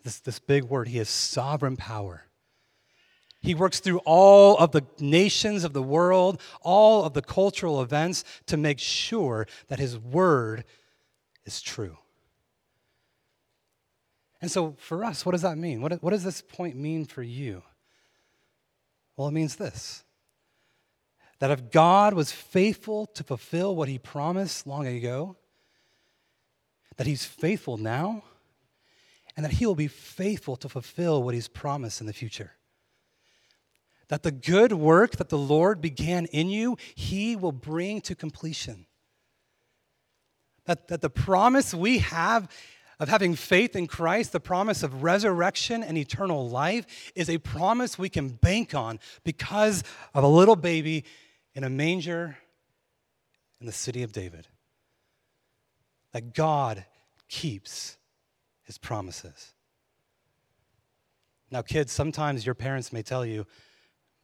this, 0.03 0.21
this 0.21 0.39
big 0.39 0.65
word, 0.65 0.89
He 0.89 0.99
has 0.99 1.09
sovereign 1.09 1.77
power. 1.77 2.25
He 3.41 3.55
works 3.55 3.81
through 3.81 4.01
all 4.07 4.57
of 4.57 4.73
the 4.73 4.83
nations 4.99 5.65
of 5.65 5.73
the 5.73 5.83
world, 5.83 6.41
all 6.63 7.05
of 7.05 7.13
the 7.13 7.23
cultural 7.23 7.83
events 7.83 8.25
to 8.47 8.57
make 8.57 8.79
sure 8.79 9.47
that 9.69 9.79
His 9.79 9.99
word 9.99 10.65
is 11.45 11.61
true. 11.61 11.99
And 14.41 14.51
so, 14.51 14.77
for 14.79 15.05
us, 15.05 15.25
what 15.25 15.33
does 15.33 15.43
that 15.43 15.57
mean? 15.57 15.81
What, 15.81 16.03
what 16.03 16.11
does 16.11 16.25
this 16.25 16.43
point 16.43 16.77
mean 16.77 17.07
for 17.07 17.23
you? 17.23 17.63
Well, 19.17 19.29
it 19.29 19.33
means 19.33 19.57
this 19.57 20.05
that 21.39 21.51
if 21.51 21.71
God 21.71 22.15
was 22.15 22.33
faithful 22.33 23.07
to 23.07 23.25
fulfill 23.25 23.75
what 23.75 23.89
He 23.89 23.99
promised 23.99 24.67
long 24.67 24.87
ago, 24.87 25.37
that 26.97 27.07
He's 27.07 27.25
faithful 27.25 27.77
now, 27.77 28.23
and 29.37 29.45
that 29.45 29.53
He 29.53 29.67
will 29.67 29.75
be 29.75 29.89
faithful 29.89 30.57
to 30.57 30.69
fulfill 30.69 31.23
what 31.23 31.35
He's 31.35 31.49
promised 31.49 32.01
in 32.01 32.07
the 32.07 32.13
future. 32.13 32.53
That 34.09 34.23
the 34.23 34.31
good 34.31 34.73
work 34.73 35.17
that 35.17 35.29
the 35.29 35.39
Lord 35.39 35.81
began 35.81 36.27
in 36.27 36.49
you, 36.49 36.77
He 36.95 37.37
will 37.37 37.53
bring 37.53 38.01
to 38.03 38.15
completion. 38.15 38.87
That, 40.67 40.89
that 40.89 41.01
the 41.01 41.11
promise 41.11 41.75
we 41.75 41.99
have 41.99 42.49
of 43.01 43.09
having 43.09 43.35
faith 43.35 43.75
in 43.75 43.87
Christ, 43.87 44.33
the 44.33 44.41
promise 44.41 44.83
of 44.83 45.03
resurrection 45.03 45.83
and 45.83 45.99
eternal 45.99 46.49
life, 46.49 47.13
is 47.15 47.29
a 47.29 47.39
promise 47.39 47.99
we 47.99 48.09
can 48.09 48.29
bank 48.29 48.75
on 48.75 49.01
because 49.25 49.83
of 50.15 50.23
a 50.23 50.29
little 50.29 50.57
baby 50.57 51.05
in 51.55 51.65
a 51.65 51.71
manger 51.71 52.37
in 53.61 53.67
the 53.67 53.73
city 53.73 54.03
of 54.03 54.13
David 54.13 54.49
that 56.13 56.35
God 56.35 56.85
keeps 57.29 57.97
his 58.63 58.79
promises. 58.79 59.53
Now, 61.51 61.63
kids, 61.63 61.93
sometimes 61.93 62.45
your 62.45 62.55
parents 62.55 62.93
may 62.93 63.03
tell 63.03 63.25
you 63.25 63.47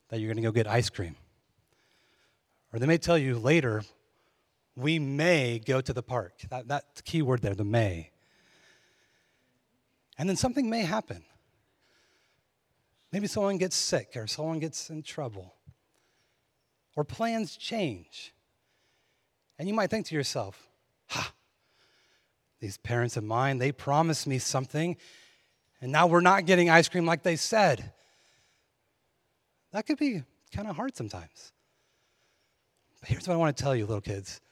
that 0.08 0.18
you're 0.18 0.28
going 0.28 0.42
to 0.42 0.42
go 0.42 0.52
get 0.52 0.66
ice 0.66 0.90
cream. 0.90 1.16
Or 2.72 2.78
they 2.78 2.86
may 2.86 2.98
tell 2.98 3.18
you 3.18 3.38
later, 3.38 3.82
we 4.76 4.98
may 4.98 5.58
go 5.58 5.80
to 5.80 5.92
the 5.92 6.02
park. 6.02 6.34
That, 6.50 6.68
that 6.68 7.02
key 7.04 7.22
word 7.22 7.42
there, 7.42 7.54
the 7.54 7.64
may. 7.64 8.10
And 10.18 10.28
then 10.28 10.36
something 10.36 10.68
may 10.68 10.82
happen. 10.82 11.24
Maybe 13.12 13.26
someone 13.26 13.58
gets 13.58 13.76
sick 13.76 14.12
or 14.16 14.26
someone 14.26 14.60
gets 14.60 14.90
in 14.90 15.02
trouble. 15.02 15.54
Or 17.00 17.04
plans 17.04 17.56
change. 17.56 18.34
And 19.58 19.66
you 19.66 19.72
might 19.72 19.88
think 19.88 20.04
to 20.08 20.14
yourself, 20.14 20.68
ha, 21.06 21.32
these 22.60 22.76
parents 22.76 23.16
of 23.16 23.24
mine, 23.24 23.56
they 23.56 23.72
promised 23.72 24.26
me 24.26 24.38
something, 24.38 24.98
and 25.80 25.90
now 25.90 26.06
we're 26.06 26.20
not 26.20 26.44
getting 26.44 26.68
ice 26.68 26.90
cream 26.90 27.06
like 27.06 27.22
they 27.22 27.36
said. 27.36 27.90
That 29.72 29.86
could 29.86 29.96
be 29.96 30.24
kind 30.54 30.68
of 30.68 30.76
hard 30.76 30.94
sometimes. 30.94 31.52
But 33.00 33.08
here's 33.08 33.26
what 33.26 33.32
I 33.32 33.38
want 33.38 33.56
to 33.56 33.62
tell 33.62 33.74
you, 33.74 33.86
little 33.86 34.02
kids 34.02 34.42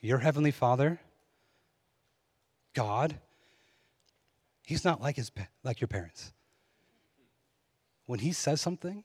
your 0.00 0.16
Heavenly 0.16 0.50
Father, 0.50 0.98
God, 2.72 3.18
He's 4.64 4.82
not 4.82 5.02
like, 5.02 5.16
his, 5.16 5.30
like 5.62 5.78
your 5.78 5.88
parents. 5.88 6.32
When 8.06 8.20
He 8.20 8.32
says 8.32 8.62
something, 8.62 9.04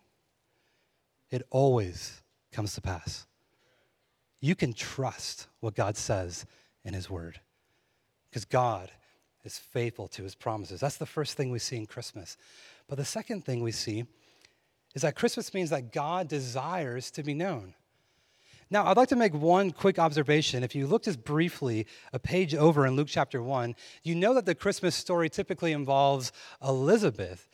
it 1.29 1.45
always 1.49 2.21
comes 2.51 2.73
to 2.75 2.81
pass. 2.81 3.25
You 4.39 4.55
can 4.55 4.73
trust 4.73 5.47
what 5.59 5.75
God 5.75 5.97
says 5.97 6.45
in 6.83 6.93
His 6.93 7.09
Word 7.09 7.39
because 8.29 8.45
God 8.45 8.91
is 9.43 9.57
faithful 9.57 10.07
to 10.09 10.23
his 10.23 10.35
promises. 10.35 10.79
That's 10.79 10.97
the 10.97 11.05
first 11.05 11.35
thing 11.35 11.49
we 11.49 11.59
see 11.59 11.77
in 11.77 11.85
Christmas. 11.85 12.37
But 12.87 12.97
the 12.97 13.05
second 13.05 13.45
thing 13.45 13.63
we 13.63 13.71
see 13.71 14.05
is 14.93 15.01
that 15.01 15.15
Christmas 15.15 15.53
means 15.53 15.71
that 15.71 15.91
God 15.91 16.27
desires 16.27 17.09
to 17.11 17.23
be 17.23 17.33
known. 17.33 17.73
Now, 18.69 18.85
I'd 18.85 18.97
like 18.97 19.09
to 19.09 19.15
make 19.15 19.33
one 19.33 19.71
quick 19.71 19.97
observation. 19.97 20.63
If 20.63 20.75
you 20.75 20.87
look 20.87 21.03
just 21.03 21.23
briefly 21.23 21.87
a 22.11 22.19
page 22.19 22.53
over 22.53 22.85
in 22.85 22.97
Luke 22.97 23.07
chapter 23.09 23.41
1, 23.41 23.75
you 24.03 24.13
know 24.13 24.33
that 24.33 24.45
the 24.45 24.55
Christmas 24.55 24.93
story 24.95 25.29
typically 25.29 25.71
involves 25.71 26.33
Elizabeth 26.61 27.47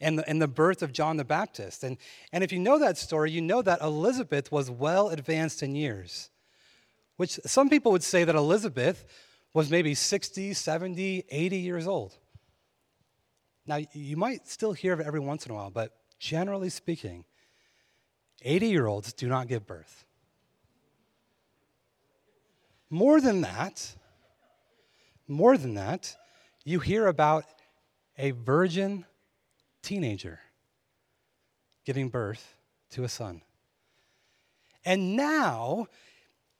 and 0.00 0.18
the, 0.18 0.28
and 0.28 0.40
the 0.40 0.48
birth 0.48 0.82
of 0.82 0.92
John 0.92 1.16
the 1.16 1.24
Baptist. 1.24 1.84
And, 1.84 1.96
and 2.32 2.42
if 2.42 2.52
you 2.52 2.58
know 2.58 2.78
that 2.78 2.98
story, 2.98 3.30
you 3.30 3.40
know 3.40 3.62
that 3.62 3.80
Elizabeth 3.80 4.50
was 4.50 4.70
well 4.70 5.08
advanced 5.08 5.62
in 5.62 5.74
years, 5.74 6.30
which 7.16 7.38
some 7.46 7.68
people 7.68 7.92
would 7.92 8.02
say 8.02 8.24
that 8.24 8.34
Elizabeth 8.34 9.04
was 9.54 9.70
maybe 9.70 9.94
60, 9.94 10.54
70, 10.54 11.24
80 11.28 11.56
years 11.56 11.86
old. 11.86 12.16
Now, 13.66 13.80
you 13.92 14.16
might 14.16 14.48
still 14.48 14.72
hear 14.72 14.92
of 14.92 15.00
it 15.00 15.06
every 15.06 15.20
once 15.20 15.46
in 15.46 15.52
a 15.52 15.54
while, 15.54 15.70
but 15.70 15.92
generally 16.18 16.68
speaking, 16.68 17.24
80 18.42 18.66
year 18.68 18.86
olds 18.86 19.12
do 19.12 19.28
not 19.28 19.46
give 19.46 19.66
birth. 19.66 20.04
More 22.90 23.20
than 23.20 23.42
that, 23.42 23.94
more 25.28 25.56
than 25.56 25.74
that, 25.74 26.16
you 26.64 26.80
hear 26.80 27.06
about 27.06 27.44
a 28.18 28.32
virgin 28.32 29.06
teenager 29.82 30.40
giving 31.84 32.08
birth 32.08 32.56
to 32.90 33.04
a 33.04 33.08
son. 33.08 33.42
And 34.84 35.16
now 35.16 35.88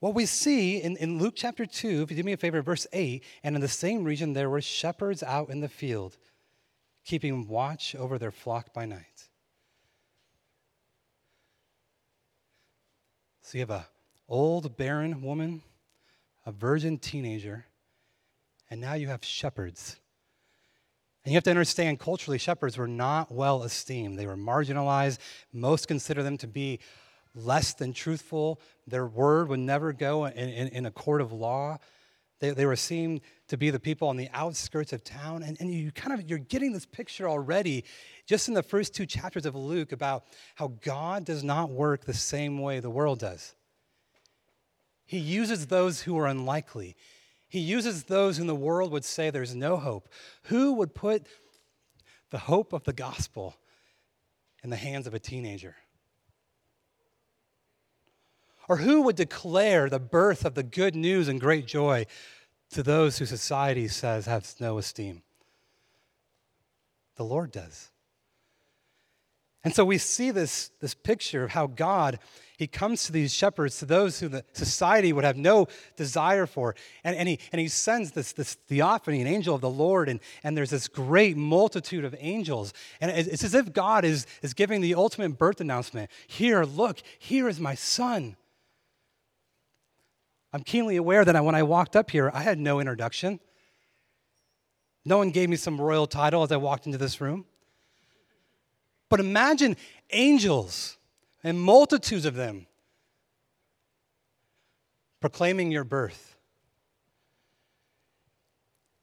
what 0.01 0.15
we 0.15 0.27
see 0.27 0.83
in, 0.83 0.97
in 0.97 1.19
Luke 1.19 1.35
chapter 1.37 1.65
2, 1.65 2.03
if 2.03 2.11
you 2.11 2.17
do 2.17 2.23
me 2.25 2.33
a 2.33 2.37
favor, 2.37 2.61
verse 2.63 2.87
8, 2.93 3.23
and 3.45 3.55
in 3.55 3.61
the 3.61 3.69
same 3.69 4.05
region 4.05 4.33
there 4.33 4.51
were 4.51 4.61
shepherds 4.61 5.23
out 5.23 5.49
in 5.49 5.61
the 5.61 5.69
field, 5.69 6.17
keeping 7.05 7.47
watch 7.49 7.95
over 7.95 8.19
their 8.19 8.33
flock 8.33 8.73
by 8.73 8.85
night. 8.85 9.29
So 13.43 13.59
you 13.59 13.61
have 13.61 13.71
a 13.71 13.87
old 14.29 14.77
barren 14.77 15.23
woman, 15.23 15.63
a 16.47 16.53
virgin 16.53 16.99
teenager, 16.99 17.67
and 18.71 18.81
now 18.81 18.95
you 18.95 19.09
have 19.09 19.25
shepherds. 19.25 20.01
And 21.25 21.33
you 21.33 21.37
have 21.37 21.45
to 21.45 21.51
understand 21.51 22.01
culturally, 22.01 22.39
shepherds 22.39 22.77
were 22.77 22.89
not 22.89 23.31
well 23.31 23.63
esteemed. 23.63 24.19
They 24.19 24.27
were 24.27 24.37
marginalized. 24.37 25.19
Most 25.53 25.87
consider 25.87 26.23
them 26.23 26.37
to 26.39 26.49
be 26.49 26.81
less 27.35 27.75
than 27.75 27.93
truthful. 27.93 28.61
Their 28.87 29.07
word 29.07 29.49
would 29.49 29.61
never 29.61 29.93
go 29.93 30.27
in, 30.27 30.33
in, 30.33 30.69
in, 30.69 30.87
a 30.87 30.91
court 30.91 31.21
of 31.21 31.33
law. 31.33 31.79
They, 32.41 32.51
they 32.51 32.67
were 32.67 32.77
seen 32.77 33.21
to 33.49 33.57
be 33.57 33.71
the 33.71 33.79
people 33.79 34.09
on 34.09 34.17
the 34.17 34.29
outskirts 34.33 34.93
of 34.93 35.05
town. 35.05 35.45
And, 35.45 35.57
and 35.61 35.73
you 35.73 35.93
kind 35.93 36.19
of, 36.19 36.29
you're 36.29 36.41
getting 36.41 36.73
this 36.73 36.87
picture 36.87 37.29
already 37.29 37.85
just 38.27 38.49
in 38.49 38.55
the 38.55 38.63
first 38.63 38.93
two 38.93 39.07
chapters 39.07 39.47
of 39.47 39.55
Luke 39.55 39.93
about 39.93 40.25
how 40.57 40.73
God 40.83 41.25
does 41.25 41.45
not 41.45 41.71
work 41.71 42.05
the 42.05 42.15
same 42.15 42.59
way 42.59 42.81
the 42.81 42.91
world 42.91 43.21
does. 43.21 43.55
He 45.05 45.19
uses 45.19 45.67
those 45.67 46.03
who 46.03 46.19
are 46.19 46.27
unlikely. 46.27 46.97
He 47.53 47.61
uses 47.61 48.05
those 48.05 48.39
in 48.39 48.47
the 48.47 48.55
world 48.55 48.93
would 48.93 49.05
say 49.05 49.29
there's 49.29 49.55
no 49.55 49.77
hope. 49.77 50.09
Who 50.45 50.73
would 50.73 50.95
put 50.95 51.27
the 52.31 52.39
hope 52.39 52.73
of 52.73 52.85
the 52.85 52.95
gospel 52.95 53.57
in 54.65 54.71
the 54.71 54.77
hands 54.77 55.07
of 55.07 55.13
a 55.13 55.19
teenager? 55.19 55.77
Or 58.71 58.79
who 58.79 59.03
would 59.03 59.17
declare 59.17 59.91
the 59.91 60.01
birth 60.01 60.47
of 60.47 60.55
the 60.55 60.63
good 60.63 60.97
news 60.97 61.29
and 61.29 61.39
great 61.39 61.67
joy 61.67 62.07
to 62.71 62.83
those 62.83 63.19
who 63.19 63.27
society 63.27 63.87
says 63.87 64.25
have 64.25 64.51
no 64.59 64.79
esteem? 64.79 65.21
The 67.17 67.25
Lord 67.25 67.53
does. 67.53 67.91
And 69.63 69.75
so 69.75 69.85
we 69.85 69.99
see 69.99 70.31
this, 70.31 70.71
this 70.81 70.95
picture 70.95 71.45
of 71.45 71.51
how 71.51 71.67
God, 71.67 72.19
He 72.63 72.69
comes 72.69 73.07
to 73.07 73.13
these 73.13 73.35
shepherds, 73.35 73.81
to 73.81 73.87
those 73.87 74.21
who 74.21 74.29
the 74.29 74.45
society 74.53 75.13
would 75.13 75.25
have 75.25 75.37
no 75.37 75.67
desire 75.97 76.47
for. 76.47 76.77
And, 77.03 77.17
and, 77.17 77.29
he, 77.29 77.41
and 77.51 77.61
he 77.61 77.67
sends 77.67 78.13
this, 78.13 78.31
this 78.31 78.55
theophany, 78.55 79.21
an 79.21 79.27
angel 79.27 79.57
of 79.57 79.61
the 79.61 79.69
Lord, 79.69 80.09
and, 80.09 80.21
and 80.45 80.57
there's 80.57 80.71
this 80.71 80.87
great 80.87 81.37
multitude 81.37 82.05
of 82.05 82.15
angels. 82.21 82.73
And 83.01 83.11
it's 83.11 83.43
as 83.43 83.57
if 83.57 83.73
God 83.73 84.05
is, 84.05 84.29
is 84.43 84.55
giving 84.55 84.81
the 84.81 84.95
ultimate 84.95 85.37
birth 85.39 85.61
announcement 85.61 86.09
Here, 86.29 86.63
look, 86.63 87.03
here 87.19 87.49
is 87.49 87.59
my 87.59 87.75
son. 87.75 88.37
I'm 90.53 90.63
keenly 90.63 90.95
aware 90.95 91.25
that 91.25 91.45
when 91.45 91.57
I 91.57 91.65
walked 91.65 91.97
up 91.97 92.13
here, 92.13 92.31
I 92.33 92.45
had 92.45 92.61
no 92.61 92.79
introduction. 92.79 93.41
No 95.05 95.19
one 95.19 95.31
gave 95.31 95.49
me 95.49 95.57
some 95.57 95.81
royal 95.81 96.07
title 96.07 96.45
as 96.45 96.53
I 96.53 96.59
walked 96.59 96.87
into 96.87 96.99
this 96.99 97.21
room. 97.21 97.45
But 99.09 99.19
imagine 99.19 99.77
angels 100.11 100.97
and 101.43 101.61
multitudes 101.61 102.25
of 102.25 102.35
them 102.35 102.67
proclaiming 105.21 105.71
your 105.71 105.85
birth. 105.85 106.37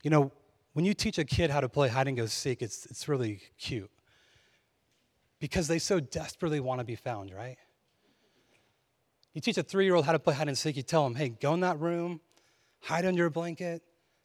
You 0.03 0.09
know, 0.09 0.31
when 0.73 0.85
you 0.85 0.93
teach 0.93 1.17
a 1.17 1.25
kid 1.25 1.49
how 1.49 1.61
to 1.61 1.69
play 1.69 1.87
hide 1.89 2.07
and 2.07 2.15
go 2.15 2.25
seek, 2.25 2.61
it's, 2.61 2.85
it's 2.85 3.07
really 3.07 3.41
cute 3.57 3.89
because 5.39 5.67
they 5.67 5.79
so 5.79 5.99
desperately 5.99 6.59
want 6.59 6.79
to 6.79 6.85
be 6.85 6.95
found, 6.95 7.31
right? 7.33 7.57
You 9.33 9.41
teach 9.41 9.57
a 9.57 9.63
three 9.63 9.85
year 9.85 9.95
old 9.95 10.05
how 10.05 10.11
to 10.11 10.19
play 10.19 10.33
hide 10.33 10.47
and 10.47 10.57
seek, 10.57 10.75
you 10.75 10.83
tell 10.83 11.03
them, 11.03 11.15
hey, 11.15 11.29
go 11.29 11.53
in 11.53 11.61
that 11.61 11.79
room, 11.79 12.19
hide 12.81 13.05
under 13.05 13.19
your 13.19 13.29
blanket, 13.29 13.81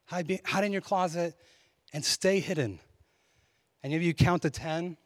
hide, 0.07 0.27
be, 0.27 0.41
hide 0.45 0.65
in 0.65 0.73
your 0.73 0.81
closet, 0.81 1.35
and 1.93 2.05
stay 2.05 2.41
hidden. 2.41 2.81
And 3.83 3.93
if 3.93 4.03
you 4.03 4.15
count 4.15 4.43
to 4.43 4.51
10 4.51 4.97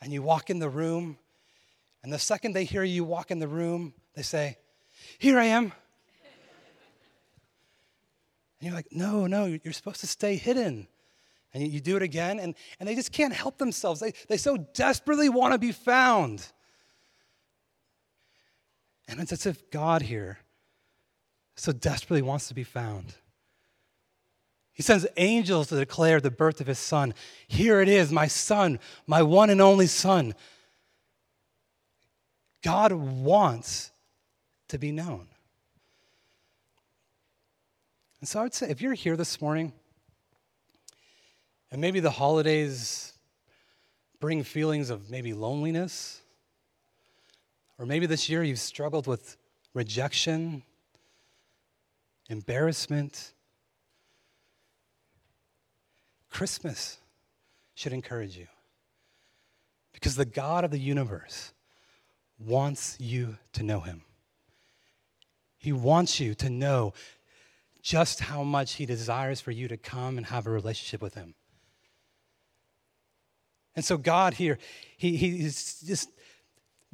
and 0.00 0.12
you 0.12 0.22
walk 0.22 0.50
in 0.50 0.58
the 0.58 0.68
room, 0.68 1.18
and 2.04 2.12
the 2.12 2.18
second 2.18 2.52
they 2.52 2.64
hear 2.64 2.84
you 2.84 3.02
walk 3.02 3.30
in 3.30 3.38
the 3.38 3.48
room, 3.48 3.94
they 4.14 4.20
say, 4.20 4.58
Here 5.18 5.38
I 5.38 5.46
am. 5.46 5.64
And 5.64 5.72
you're 8.60 8.74
like, 8.74 8.88
No, 8.92 9.26
no, 9.26 9.46
you're 9.46 9.72
supposed 9.72 10.00
to 10.00 10.06
stay 10.06 10.36
hidden. 10.36 10.86
And 11.54 11.66
you, 11.66 11.80
do 11.80 11.96
it 11.96 12.02
again, 12.02 12.40
and, 12.40 12.56
and 12.80 12.88
they 12.88 12.96
just 12.96 13.12
can't 13.12 13.32
help 13.32 13.58
themselves. 13.58 14.00
They, 14.00 14.12
they 14.28 14.36
so 14.36 14.56
desperately 14.56 15.28
want 15.28 15.52
to 15.52 15.58
be 15.58 15.70
found. 15.70 16.44
And 19.06 19.20
it's 19.20 19.32
as 19.32 19.46
if 19.46 19.70
God 19.70 20.02
here 20.02 20.40
so 21.54 21.70
desperately 21.70 22.22
wants 22.22 22.48
to 22.48 22.54
be 22.54 22.64
found. 22.64 23.14
He 24.72 24.82
sends 24.82 25.06
angels 25.16 25.68
to 25.68 25.76
declare 25.76 26.20
the 26.20 26.32
birth 26.32 26.60
of 26.60 26.66
his 26.66 26.80
son. 26.80 27.14
Here 27.46 27.80
it 27.80 27.88
is, 27.88 28.10
my 28.10 28.26
son, 28.26 28.80
my 29.06 29.22
one 29.22 29.48
and 29.48 29.60
only 29.60 29.86
son. 29.86 30.34
God 32.64 32.92
wants 32.92 33.92
to 34.68 34.78
be 34.78 34.90
known. 34.90 35.28
And 38.20 38.28
so 38.28 38.40
I 38.40 38.44
would 38.44 38.54
say 38.54 38.70
if 38.70 38.80
you're 38.80 38.94
here 38.94 39.16
this 39.18 39.42
morning, 39.42 39.74
and 41.70 41.78
maybe 41.78 42.00
the 42.00 42.10
holidays 42.10 43.12
bring 44.18 44.42
feelings 44.42 44.88
of 44.88 45.10
maybe 45.10 45.34
loneliness, 45.34 46.22
or 47.78 47.84
maybe 47.84 48.06
this 48.06 48.30
year 48.30 48.42
you've 48.42 48.58
struggled 48.58 49.06
with 49.06 49.36
rejection, 49.74 50.62
embarrassment, 52.30 53.34
Christmas 56.30 56.96
should 57.74 57.92
encourage 57.92 58.38
you. 58.38 58.46
Because 59.92 60.16
the 60.16 60.24
God 60.24 60.64
of 60.64 60.70
the 60.70 60.78
universe 60.78 61.52
wants 62.38 62.96
you 63.00 63.38
to 63.52 63.62
know 63.62 63.80
him. 63.80 64.02
He 65.58 65.72
wants 65.72 66.20
you 66.20 66.34
to 66.34 66.50
know 66.50 66.92
just 67.80 68.20
how 68.20 68.42
much 68.42 68.74
he 68.74 68.86
desires 68.86 69.40
for 69.40 69.50
you 69.50 69.68
to 69.68 69.76
come 69.76 70.16
and 70.16 70.26
have 70.26 70.46
a 70.46 70.50
relationship 70.50 71.02
with 71.02 71.14
him. 71.14 71.34
And 73.76 73.84
so, 73.84 73.96
God 73.96 74.34
here, 74.34 74.58
he, 74.96 75.16
he's 75.16 75.80
just 75.80 76.10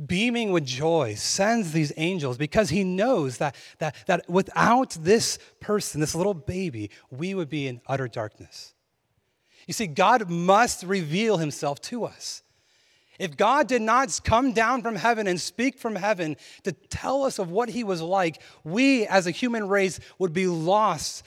beaming 0.05 0.51
with 0.51 0.65
joy, 0.65 1.15
sends 1.15 1.73
these 1.73 1.93
angels 1.97 2.39
because 2.39 2.71
he 2.71 2.85
knows 2.85 3.39
that, 3.39 3.55
that, 3.79 3.95
that 4.07 4.29
without 4.29 4.97
this 5.01 5.39
person, 5.61 6.01
this 6.01 6.15
little 6.15 6.35
baby, 6.35 6.91
we 7.11 7.35
would 7.35 7.49
be 7.49 7.67
in 7.67 7.81
utter 7.87 8.09
darkness. 8.09 8.75
You 9.67 9.75
see, 9.75 9.87
God 9.87 10.31
must 10.31 10.83
reveal 10.85 11.37
himself 11.37 11.81
to 11.83 12.05
us. 12.05 12.43
If 13.21 13.37
God 13.37 13.69
did 13.69 13.83
not 13.83 14.19
come 14.25 14.53
down 14.53 14.81
from 14.81 14.97
heaven 14.97 15.27
and 15.27 15.39
speak 15.39 15.79
from 15.79 15.95
heaven 15.95 16.39
to 16.63 16.73
tell 16.73 17.25
us 17.25 17.39
of 17.39 17.51
what 17.51 17.69
he 17.69 17.85
was 17.85 18.01
like, 18.01 18.41
we 18.65 19.07
as 19.07 19.27
a 19.27 19.31
human 19.31 19.69
race 19.69 20.01
would 20.19 20.33
be 20.33 20.47
lost 20.47 21.23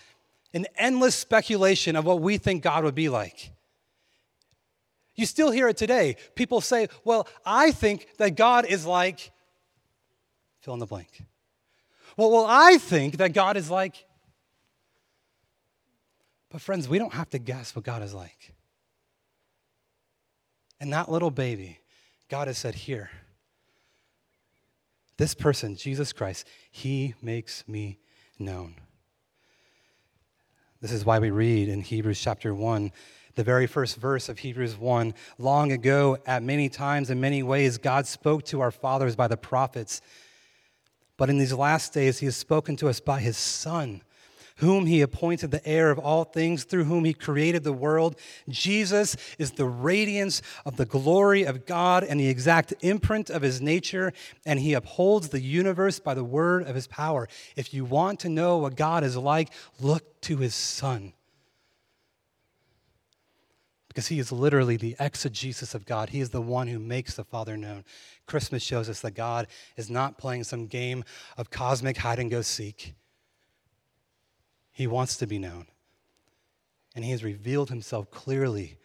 in 0.53 0.65
endless 0.75 1.13
speculation 1.13 1.95
of 1.95 2.03
what 2.03 2.19
we 2.19 2.39
think 2.39 2.63
God 2.63 2.83
would 2.83 2.95
be 2.95 3.09
like. 3.09 3.51
You 5.13 5.27
still 5.27 5.51
hear 5.51 5.67
it 5.67 5.77
today. 5.77 6.15
People 6.33 6.61
say, 6.61 6.87
Well, 7.03 7.27
I 7.45 7.69
think 7.69 8.07
that 8.17 8.35
God 8.35 8.65
is 8.65 8.87
like, 8.87 9.31
fill 10.61 10.73
in 10.73 10.79
the 10.79 10.87
blank. 10.87 11.23
Well, 12.17 12.31
well, 12.31 12.47
I 12.49 12.79
think 12.79 13.17
that 13.17 13.33
God 13.33 13.55
is 13.55 13.69
like, 13.69 14.07
but, 16.49 16.59
friends, 16.59 16.89
we 16.89 16.97
don't 16.97 17.13
have 17.13 17.29
to 17.31 17.39
guess 17.39 17.75
what 17.75 17.85
God 17.85 18.01
is 18.01 18.15
like. 18.15 18.55
And 20.79 20.91
that 20.93 21.09
little 21.09 21.31
baby, 21.31 21.79
God 22.29 22.47
has 22.47 22.57
said, 22.57 22.75
Here, 22.75 23.11
this 25.17 25.33
person, 25.33 25.75
Jesus 25.75 26.13
Christ, 26.13 26.47
he 26.71 27.13
makes 27.21 27.67
me 27.67 27.99
known. 28.39 28.75
This 30.81 30.91
is 30.91 31.05
why 31.05 31.19
we 31.19 31.31
read 31.31 31.69
in 31.69 31.81
Hebrews 31.81 32.19
chapter 32.19 32.53
1, 32.53 32.91
the 33.35 33.43
very 33.43 33.67
first 33.67 33.95
verse 33.95 34.27
of 34.27 34.39
Hebrews 34.39 34.77
1 34.77 35.13
Long 35.37 35.71
ago, 35.71 36.17
at 36.25 36.43
many 36.43 36.69
times, 36.69 37.09
in 37.09 37.21
many 37.21 37.41
ways, 37.41 37.77
God 37.77 38.05
spoke 38.05 38.43
to 38.45 38.61
our 38.61 38.71
fathers 38.71 39.15
by 39.15 39.27
the 39.27 39.37
prophets. 39.37 40.01
But 41.15 41.29
in 41.29 41.37
these 41.37 41.53
last 41.53 41.93
days, 41.93 42.19
he 42.19 42.25
has 42.25 42.35
spoken 42.35 42.75
to 42.77 42.89
us 42.89 42.99
by 42.99 43.19
his 43.19 43.37
Son 43.37 44.01
whom 44.57 44.85
he 44.85 45.01
appointed 45.01 45.51
the 45.51 45.65
heir 45.67 45.89
of 45.89 45.99
all 45.99 46.23
things, 46.23 46.63
through 46.63 46.83
whom 46.83 47.05
he 47.05 47.13
created 47.13 47.63
the 47.63 47.73
world. 47.73 48.15
Jesus 48.49 49.15
is 49.37 49.51
the 49.51 49.65
radiance 49.65 50.41
of 50.65 50.77
the 50.77 50.85
glory 50.85 51.43
of 51.43 51.65
God 51.65 52.03
and 52.03 52.19
the 52.19 52.27
exact 52.27 52.73
imprint 52.81 53.29
of 53.29 53.41
his 53.41 53.61
nature, 53.61 54.13
and 54.45 54.59
he 54.59 54.73
upholds 54.73 55.29
the 55.29 55.41
universe 55.41 55.99
by 55.99 56.13
the 56.13 56.23
word 56.23 56.67
of 56.67 56.75
his 56.75 56.87
power. 56.87 57.27
If 57.55 57.73
you 57.73 57.85
want 57.85 58.19
to 58.21 58.29
know 58.29 58.57
what 58.57 58.75
God 58.75 59.03
is 59.03 59.17
like, 59.17 59.51
look 59.79 60.21
to 60.21 60.37
his 60.37 60.55
Son. 60.55 61.13
Because 63.87 64.07
he 64.07 64.17
is 64.17 64.31
literally 64.31 64.75
the 64.75 64.95
exegesis 64.99 65.75
of 65.75 65.85
God. 65.85 66.09
He 66.09 66.19
is 66.19 66.31
the 66.31 66.41
one 66.41 66.67
who 66.67 66.79
makes 66.79 67.13
the 67.13 67.23
Father 67.23 67.55
known. 67.55 67.83
Christmas 68.25 68.63
shows 68.63 68.89
us 68.89 69.01
that 69.01 69.11
God 69.11 69.45
is 69.77 69.87
not 69.87 70.17
playing 70.17 70.45
some 70.45 70.65
game 70.65 71.03
of 71.37 71.51
cosmic 71.51 71.97
hide 71.97 72.17
and 72.17 72.31
go 72.31 72.41
seek. 72.41 72.95
He 74.73 74.87
wants 74.87 75.17
to 75.17 75.27
be 75.27 75.39
known. 75.39 75.67
And 76.95 77.05
he 77.05 77.11
has 77.11 77.23
revealed 77.23 77.69
himself 77.69 78.11
clearly 78.11 78.77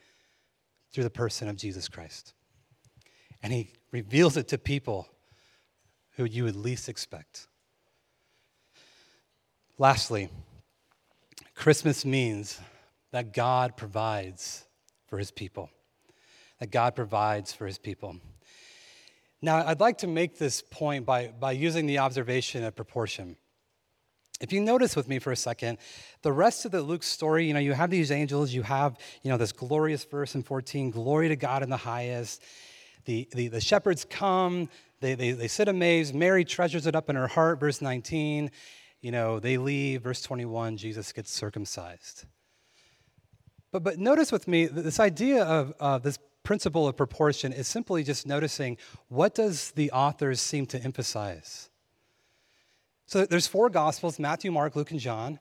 through 0.92 1.05
the 1.05 1.11
person 1.11 1.48
of 1.48 1.57
Jesus 1.57 1.88
Christ. 1.88 2.35
And 3.42 3.53
he 3.53 3.72
reveals 3.90 4.37
it 4.37 4.48
to 4.48 4.59
people 4.59 5.09
who 6.16 6.24
you 6.24 6.44
would 6.44 6.57
least 6.57 6.88
expect. 6.88 7.46
Lastly, 9.79 10.29
Christmas 11.55 12.05
means 12.05 12.59
that 13.12 13.33
God 13.33 13.77
provides 13.77 14.64
for 15.07 15.18
his 15.18 15.31
people. 15.31 15.70
That 16.61 16.70
God 16.70 16.96
provides 16.96 17.53
for 17.53 17.66
his 17.66 17.79
people. 17.79 18.16
Now, 19.40 19.64
I'd 19.64 19.81
like 19.81 19.98
to 19.98 20.09
make 20.09 20.38
this 20.38 20.62
point 20.62 21.07
by, 21.07 21.29
by 21.29 21.53
using 21.53 21.87
the 21.87 21.98
observation 21.98 22.64
of 22.64 22.74
proportion. 22.74 23.37
If 24.40 24.53
you 24.53 24.61
notice 24.61 24.94
with 24.94 25.09
me 25.09 25.18
for 25.18 25.33
a 25.33 25.37
second, 25.37 25.79
the 26.22 26.33
rest 26.33 26.64
of 26.64 26.70
the 26.70 26.81
Luke 26.81 27.03
story, 27.03 27.46
you 27.46 27.55
know, 27.55 27.61
you 27.61 27.72
have 27.72 27.90
these 27.90 28.12
angels, 28.12 28.53
you 28.53 28.62
have, 28.62 28.96
you 29.22 29.31
know, 29.31 29.37
this 29.37 29.51
glorious 29.51 30.05
verse 30.05 30.35
in 30.37 30.44
14, 30.44 30.90
glory 30.90 31.29
to 31.29 31.37
God 31.37 31.62
in 31.62 31.70
the 31.70 31.77
highest. 31.77 32.42
The, 33.05 33.29
the, 33.33 33.48
the 33.48 33.61
shepherds 33.61 34.05
come, 34.09 34.68
they, 35.01 35.14
they, 35.14 35.33
they 35.33 35.48
sit 35.48 35.66
amazed. 35.66 36.14
Mary 36.14 36.44
treasures 36.44 36.87
it 36.87 36.94
up 36.94 37.11
in 37.11 37.16
her 37.16 37.27
heart, 37.27 37.59
verse 37.59 37.81
19. 37.83 38.51
You 39.01 39.11
know, 39.11 39.40
they 39.40 39.59
leave, 39.59 40.03
verse 40.03 40.22
21, 40.22 40.77
Jesus 40.77 41.12
gets 41.12 41.33
circumcised. 41.33 42.24
But, 43.72 43.83
but 43.83 43.98
notice 43.98 44.31
with 44.31 44.46
me, 44.46 44.66
this 44.66 45.01
idea 45.01 45.44
of 45.44 45.74
uh, 45.81 45.98
this 45.98 46.18
principle 46.44 46.87
of 46.87 46.96
proportion 46.96 47.53
is 47.53 47.66
simply 47.66 48.03
just 48.03 48.27
noticing 48.27 48.77
what 49.09 49.35
does 49.35 49.72
the 49.72 49.90
authors 49.90 50.40
seem 50.40 50.64
to 50.66 50.83
emphasize? 50.83 51.70
So 53.09 53.25
there's 53.25 53.47
four 53.47 53.71
Gospels 53.71 54.18
Matthew, 54.18 54.53
Mark, 54.53 54.77
Luke, 54.77 54.90
and 54.90 55.01
John. 55.01 55.40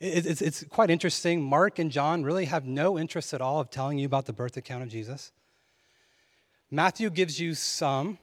It's, 0.00 0.40
it's 0.40 0.64
quite 0.64 0.88
interesting. 0.90 1.42
Mark 1.42 1.78
and 1.78 1.90
John 1.90 2.24
really 2.24 2.46
have 2.46 2.64
no 2.64 2.98
interest 2.98 3.34
at 3.34 3.42
all 3.42 3.60
of 3.60 3.70
telling 3.70 3.98
you 3.98 4.06
about 4.06 4.24
the 4.24 4.32
birth 4.32 4.56
account 4.56 4.82
of 4.82 4.88
Jesus. 4.88 5.32
Matthew 6.70 7.10
gives 7.10 7.38
you 7.38 7.54
some, 7.54 8.18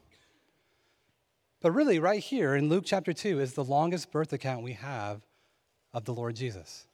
but 1.61 1.71
really, 1.71 1.99
right 1.99 2.19
here 2.19 2.55
in 2.55 2.69
Luke 2.69 2.85
chapter 2.87 3.13
2 3.13 3.39
is 3.39 3.53
the 3.53 3.63
longest 3.63 4.11
birth 4.11 4.33
account 4.33 4.63
we 4.63 4.73
have 4.73 5.21
of 5.93 6.05
the 6.05 6.13
Lord 6.13 6.35
Jesus. 6.35 6.87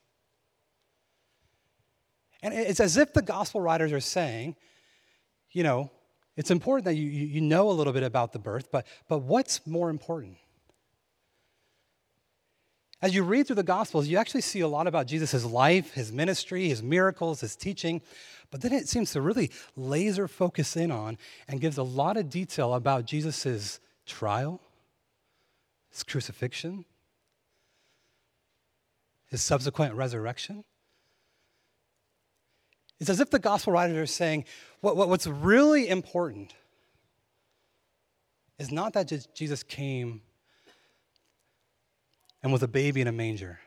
And 2.44 2.54
it's 2.54 2.82
as 2.82 2.98
if 2.98 3.14
the 3.14 3.22
gospel 3.22 3.62
writers 3.62 3.94
are 3.94 4.02
saying, 4.02 4.58
you 5.52 5.64
know, 5.64 5.90
it's 6.36 6.52
important 6.52 6.84
that 6.84 6.96
you, 6.96 7.08
you 7.08 7.40
know 7.40 7.70
a 7.70 7.72
little 7.72 7.94
bit 7.94 8.04
about 8.04 8.34
the 8.34 8.40
birth, 8.40 8.70
but, 8.74 8.86
but 9.08 9.20
what's 9.20 9.66
more 9.66 9.90
important? 9.90 10.36
As 13.06 13.13
you 13.13 13.22
read 13.22 13.46
through 13.46 13.58
the 13.58 13.62
Gospels, 13.62 14.08
you 14.08 14.18
actually 14.18 14.41
see 14.41 14.62
a 14.62 14.68
lot 14.68 14.88
about 14.88 15.06
Jesus' 15.06 15.46
life, 15.46 15.94
his 15.94 16.12
ministry, 16.12 16.70
his 16.70 16.82
miracles, 16.82 17.41
his 17.41 17.56
teaching, 17.56 18.02
but 18.50 18.62
then 18.62 18.74
it 18.74 18.89
seems 18.89 19.12
to 19.12 19.22
really 19.22 19.52
laser 19.76 20.28
focus 20.28 20.76
in 20.76 20.89
on 20.89 21.20
and 21.48 21.62
gives 21.62 21.78
a 21.78 21.84
lot 21.84 22.18
of 22.18 22.32
detail 22.32 22.74
about 22.74 23.06
Jesus' 23.06 23.80
trial, 24.08 24.60
his 25.91 26.02
crucifixion, 26.02 26.84
his 29.28 29.44
subsequent 29.44 29.94
resurrection, 29.94 30.63
It's 33.00 33.12
as 33.12 33.20
if 33.20 33.30
the 33.30 33.38
gospel 33.38 33.74
writers 33.74 33.98
are 33.98 34.08
saying 34.08 34.46
what, 34.82 34.98
what, 34.98 35.10
what's 35.10 35.28
really 35.28 35.89
important 35.89 36.56
is 38.58 38.72
not 38.72 38.94
that 38.94 39.13
Jesus 39.36 39.62
came 39.62 40.24
and 42.45 42.53
was 42.53 42.62
a 42.62 42.67
baby 42.67 43.01
in 43.01 43.08
a 43.08 43.12
manger. 43.12 43.60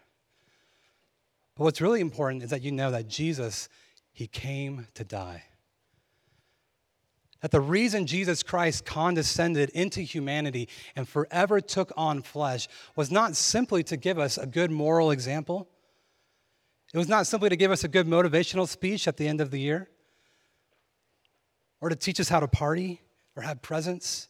But 1.56 1.64
what's 1.64 1.80
really 1.80 2.00
important 2.00 2.44
is 2.44 2.50
that 2.50 2.62
you 2.62 2.70
know 2.70 2.92
that 2.92 3.08
Jesus, 3.08 3.68
he 4.12 4.28
came 4.28 4.86
to 4.94 5.02
die. 5.02 5.42
That 7.40 7.50
the 7.50 7.60
reason 7.60 8.06
Jesus 8.06 8.44
Christ 8.44 8.86
condescended 8.86 9.70
into 9.70 10.02
humanity 10.02 10.68
and 10.94 11.08
forever 11.08 11.60
took 11.60 11.90
on 11.96 12.22
flesh 12.22 12.68
was 12.94 13.10
not 13.10 13.34
simply 13.34 13.82
to 13.82 13.96
give 13.96 14.16
us 14.16 14.38
a 14.38 14.46
good 14.46 14.70
moral 14.70 15.10
example. 15.10 15.68
It 16.94 16.98
was 16.98 17.08
not 17.08 17.26
simply 17.26 17.48
to 17.48 17.56
give 17.56 17.72
us 17.72 17.82
a 17.82 17.88
good 17.88 18.06
motivational 18.06 18.68
speech 18.68 19.08
at 19.08 19.16
the 19.16 19.26
end 19.26 19.40
of 19.40 19.50
the 19.50 19.58
year 19.58 19.88
or 21.80 21.88
to 21.88 21.96
teach 21.96 22.20
us 22.20 22.28
how 22.28 22.38
to 22.38 22.46
party 22.46 23.00
or 23.34 23.42
have 23.42 23.60
presents. 23.60 24.28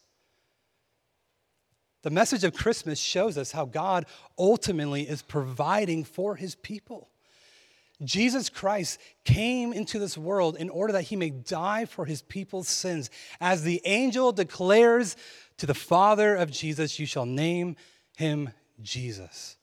The 2.08 2.14
message 2.14 2.42
of 2.42 2.54
Christmas 2.54 2.98
shows 2.98 3.36
us 3.36 3.52
how 3.52 3.66
God 3.66 4.06
ultimately 4.38 5.02
is 5.06 5.20
providing 5.20 6.04
for 6.04 6.36
his 6.36 6.54
people. 6.54 7.10
Jesus 8.02 8.48
Christ 8.48 8.98
came 9.26 9.74
into 9.74 9.98
this 9.98 10.16
world 10.16 10.56
in 10.56 10.70
order 10.70 10.94
that 10.94 11.02
he 11.02 11.16
may 11.16 11.28
die 11.28 11.84
for 11.84 12.06
his 12.06 12.22
people's 12.22 12.66
sins. 12.66 13.10
As 13.42 13.62
the 13.62 13.82
angel 13.84 14.32
declares 14.32 15.16
to 15.58 15.66
the 15.66 15.74
Father 15.74 16.34
of 16.34 16.50
Jesus, 16.50 16.98
You 16.98 17.04
shall 17.04 17.26
name 17.26 17.76
him 18.16 18.52
Jesus, 18.80 19.58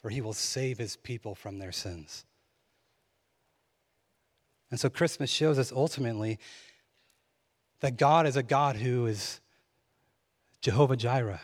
for 0.00 0.08
he 0.08 0.22
will 0.22 0.32
save 0.32 0.78
his 0.78 0.96
people 0.96 1.34
from 1.34 1.58
their 1.58 1.70
sins. 1.70 2.24
And 4.70 4.80
so 4.80 4.88
Christmas 4.88 5.28
shows 5.28 5.58
us 5.58 5.70
ultimately 5.70 6.38
that 7.80 7.98
God 7.98 8.26
is 8.26 8.38
a 8.38 8.42
God 8.42 8.76
who 8.76 9.04
is 9.04 9.42
Jehovah 10.62 10.96
Jireh, 10.96 11.40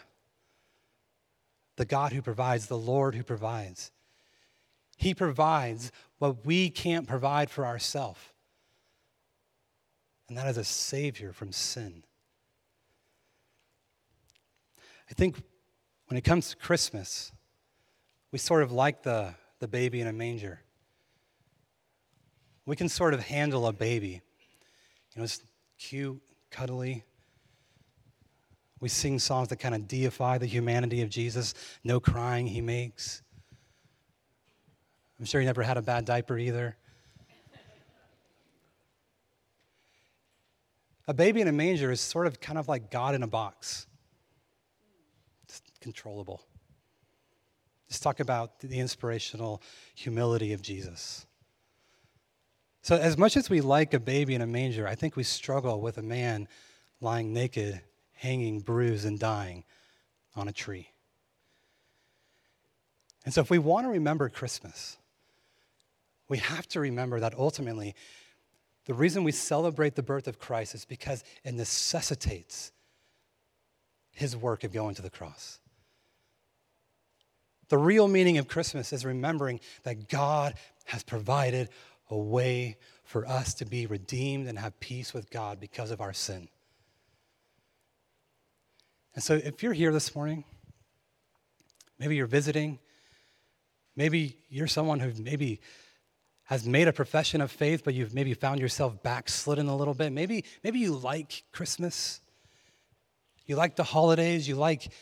the 1.76 1.84
God 1.84 2.12
who 2.12 2.22
provides, 2.22 2.66
the 2.66 2.78
Lord 2.78 3.16
who 3.16 3.24
provides. 3.24 3.90
He 4.96 5.12
provides 5.12 5.92
what 6.18 6.46
we 6.46 6.70
can't 6.70 7.06
provide 7.06 7.50
for 7.50 7.66
ourselves, 7.66 8.20
and 10.28 10.38
that 10.38 10.46
is 10.46 10.56
a 10.56 10.64
Savior 10.64 11.32
from 11.32 11.52
sin. 11.52 12.04
I 15.10 15.14
think 15.14 15.42
when 16.06 16.16
it 16.16 16.22
comes 16.22 16.50
to 16.50 16.56
Christmas, 16.56 17.32
we 18.30 18.38
sort 18.38 18.62
of 18.62 18.72
like 18.72 19.02
the, 19.02 19.34
the 19.58 19.68
baby 19.68 20.00
in 20.00 20.06
a 20.06 20.12
manger. 20.12 20.60
We 22.66 22.76
can 22.76 22.88
sort 22.88 23.14
of 23.14 23.20
handle 23.20 23.66
a 23.66 23.72
baby. 23.72 24.20
You 25.14 25.18
know, 25.18 25.24
it's 25.24 25.42
cute, 25.78 26.20
cuddly. 26.50 27.04
We 28.80 28.88
sing 28.88 29.18
songs 29.18 29.48
that 29.48 29.56
kind 29.56 29.74
of 29.74 29.88
deify 29.88 30.38
the 30.38 30.46
humanity 30.46 31.02
of 31.02 31.10
Jesus. 31.10 31.54
No 31.82 31.98
crying 31.98 32.46
he 32.46 32.60
makes. 32.60 33.22
I'm 35.18 35.24
sure 35.24 35.40
he 35.40 35.46
never 35.46 35.62
had 35.62 35.76
a 35.76 35.82
bad 35.82 36.04
diaper 36.04 36.38
either. 36.38 36.76
A 41.08 41.14
baby 41.14 41.40
in 41.40 41.48
a 41.48 41.52
manger 41.52 41.90
is 41.90 42.00
sort 42.00 42.26
of 42.26 42.38
kind 42.38 42.58
of 42.58 42.68
like 42.68 42.90
God 42.90 43.14
in 43.14 43.22
a 43.22 43.26
box. 43.26 43.86
It's 45.44 45.62
controllable. 45.80 46.42
Let's 47.88 47.98
talk 47.98 48.20
about 48.20 48.60
the 48.60 48.78
inspirational 48.78 49.62
humility 49.94 50.52
of 50.52 50.60
Jesus. 50.60 51.26
So, 52.82 52.96
as 52.96 53.16
much 53.16 53.36
as 53.36 53.48
we 53.48 53.62
like 53.62 53.94
a 53.94 54.00
baby 54.00 54.34
in 54.34 54.42
a 54.42 54.46
manger, 54.46 54.86
I 54.86 54.94
think 54.94 55.16
we 55.16 55.22
struggle 55.22 55.80
with 55.80 55.96
a 55.96 56.02
man 56.02 56.46
lying 57.00 57.32
naked 57.32 57.80
hanging, 58.18 58.60
bruised, 58.60 59.06
and 59.06 59.18
dying 59.18 59.64
on 60.34 60.48
a 60.48 60.52
tree. 60.52 60.90
And 63.24 63.32
so, 63.32 63.40
if 63.40 63.50
we 63.50 63.58
want 63.58 63.86
to 63.86 63.90
remember 63.90 64.28
Christmas, 64.28 64.96
we 66.28 66.38
have 66.38 66.66
to 66.68 66.80
remember 66.80 67.20
that 67.20 67.34
ultimately 67.36 67.94
the 68.86 68.94
reason 68.94 69.22
we 69.22 69.32
celebrate 69.32 69.94
the 69.94 70.02
birth 70.02 70.28
of 70.28 70.38
Christ 70.38 70.74
is 70.74 70.84
because 70.84 71.22
it 71.44 71.52
necessitates 71.52 72.72
his 74.12 74.36
work 74.36 74.64
of 74.64 74.72
going 74.72 74.94
to 74.94 75.02
the 75.02 75.10
cross. 75.10 75.60
The 77.68 77.78
real 77.78 78.08
meaning 78.08 78.38
of 78.38 78.48
Christmas 78.48 78.92
is 78.92 79.04
remembering 79.04 79.60
that 79.82 80.08
God 80.08 80.54
has 80.86 81.02
provided 81.02 81.68
a 82.10 82.16
way 82.16 82.78
for 83.04 83.26
us 83.26 83.52
to 83.54 83.66
be 83.66 83.86
redeemed 83.86 84.48
and 84.48 84.58
have 84.58 84.80
peace 84.80 85.12
with 85.12 85.30
God 85.30 85.60
because 85.60 85.90
of 85.90 86.00
our 86.00 86.14
sin. 86.14 86.48
And 89.18 89.22
so, 89.24 89.34
if 89.34 89.64
you're 89.64 89.72
here 89.72 89.92
this 89.92 90.14
morning, 90.14 90.44
maybe 91.98 92.14
you're 92.14 92.28
visiting, 92.28 92.78
maybe 93.96 94.38
you're 94.48 94.68
someone 94.68 95.00
who 95.00 95.10
maybe 95.20 95.60
has 96.44 96.64
made 96.64 96.86
a 96.86 96.92
profession 96.92 97.40
of 97.40 97.50
faith, 97.50 97.82
but 97.84 97.94
you've 97.94 98.14
maybe 98.14 98.32
found 98.32 98.60
yourself 98.60 99.02
backslidden 99.02 99.66
a 99.66 99.76
little 99.76 99.92
bit. 99.92 100.12
Maybe, 100.12 100.44
maybe 100.62 100.78
you 100.78 100.94
like 100.94 101.42
Christmas. 101.50 102.20
You 103.44 103.56
like 103.56 103.74
the 103.74 103.82
holidays. 103.82 104.46
You 104.46 104.54
like 104.54 104.92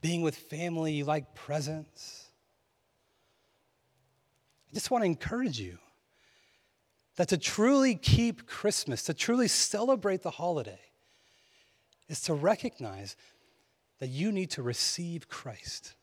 being 0.00 0.22
with 0.22 0.36
family. 0.36 0.94
You 0.94 1.04
like 1.04 1.34
presents. 1.34 2.30
I 4.70 4.72
just 4.72 4.90
want 4.90 5.02
to 5.02 5.06
encourage 5.06 5.60
you 5.60 5.76
that 7.16 7.28
to 7.28 7.36
truly 7.36 7.94
keep 7.94 8.46
Christmas, 8.46 9.02
to 9.02 9.12
truly 9.12 9.48
celebrate 9.48 10.22
the 10.22 10.30
holiday, 10.30 10.80
is 12.08 12.22
to 12.22 12.32
recognize 12.32 13.16
that 13.98 14.08
you 14.08 14.32
need 14.32 14.50
to 14.52 14.62
receive 14.62 15.28
Christ. 15.28 15.94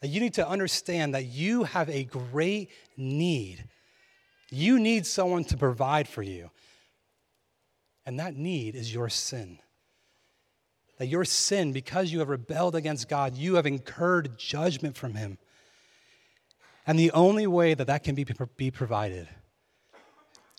That 0.00 0.08
you 0.08 0.20
need 0.20 0.34
to 0.34 0.48
understand 0.48 1.14
that 1.14 1.26
you 1.26 1.64
have 1.64 1.90
a 1.90 2.04
great 2.04 2.70
need. 2.96 3.64
You 4.50 4.78
need 4.78 5.06
someone 5.06 5.44
to 5.44 5.56
provide 5.56 6.08
for 6.08 6.22
you. 6.22 6.50
And 8.06 8.18
that 8.18 8.34
need 8.34 8.74
is 8.74 8.92
your 8.92 9.08
sin. 9.08 9.58
That 10.98 11.06
your 11.06 11.24
sin, 11.24 11.72
because 11.72 12.12
you 12.12 12.18
have 12.20 12.28
rebelled 12.28 12.74
against 12.74 13.08
God, 13.08 13.36
you 13.36 13.54
have 13.54 13.66
incurred 13.66 14.38
judgment 14.38 14.96
from 14.96 15.14
Him. 15.14 15.38
And 16.86 16.98
the 16.98 17.12
only 17.12 17.46
way 17.46 17.74
that 17.74 17.86
that 17.86 18.02
can 18.02 18.14
be, 18.14 18.26
be 18.56 18.70
provided 18.70 19.28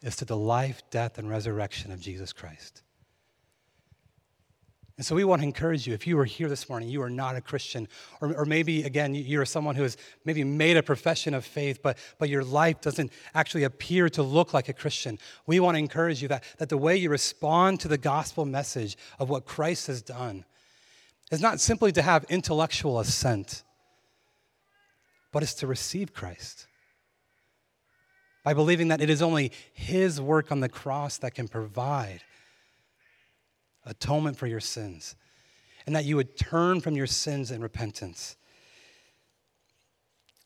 is 0.03 0.15
to 0.17 0.25
the 0.25 0.38
life, 0.38 0.81
death, 0.89 1.17
and 1.17 1.29
resurrection 1.29 1.91
of 1.91 1.99
Jesus 1.99 2.31
Christ. 2.34 2.84
And 4.97 5.06
so 5.06 5.15
we 5.15 5.23
want 5.23 5.41
to 5.41 5.47
encourage 5.47 5.88
you 5.88 5.93
if 5.93 6.06
you 6.06 6.19
are 6.19 6.25
here 6.25 6.49
this 6.49 6.69
morning, 6.69 6.89
you 6.89 7.01
are 7.01 7.10
not 7.10 7.36
a 7.36 7.41
Christian, 7.41 7.88
or, 8.19 8.34
or 8.36 8.45
maybe, 8.45 8.84
again, 8.84 9.15
you're 9.15 9.45
someone 9.45 9.75
who 9.75 9.84
has 9.84 9.97
maybe 10.25 10.43
made 10.43 10.77
a 10.77 10.84
profession 10.84 11.34
of 11.34 11.45
faith, 11.45 11.82
but, 11.82 11.97
but 12.19 12.30
your 12.30 12.43
life 12.43 12.82
doesn't 12.82 13.12
actually 13.34 13.63
appear 13.63 14.10
to 14.10 14.21
look 14.21 14.54
like 14.54 14.69
a 14.69 14.73
Christian. 14.73 15.17
We 15.47 15.60
want 15.60 15.75
to 15.75 15.80
encourage 15.80 16.21
you 16.21 16.27
that, 16.27 16.43
that 16.58 16.69
the 16.69 16.77
way 16.77 16.97
you 16.97 17.10
respond 17.10 17.80
to 17.82 17.88
the 17.88 17.97
gospel 17.97 18.45
message 18.45 18.97
of 19.17 19.30
what 19.30 19.45
Christ 19.45 19.88
has 19.88 20.01
done 20.01 20.45
is 21.32 21.41
not 21.41 21.60
simply 21.60 21.91
to 21.93 22.01
have 22.01 22.25
intellectual 22.30 22.99
assent, 22.99 23.63
but 25.32 25.41
it's 25.41 25.54
to 25.56 25.67
receive 25.67 26.13
Christ 26.13 26.67
by 28.43 28.54
believing 28.54 28.89
that 28.89 29.01
it 29.01 29.10
is 29.10 29.21
only 29.21 29.51
His 29.73 30.19
work 30.19 30.51
on 30.51 30.60
the 30.60 30.69
cross 30.69 31.17
that 31.19 31.34
can 31.34 31.47
provide 31.47 32.21
atonement 33.85 34.37
for 34.37 34.47
your 34.47 34.59
sins, 34.59 35.15
and 35.85 35.95
that 35.95 36.05
you 36.05 36.15
would 36.15 36.37
turn 36.37 36.81
from 36.81 36.95
your 36.95 37.07
sins 37.07 37.51
in 37.51 37.61
repentance. 37.61 38.35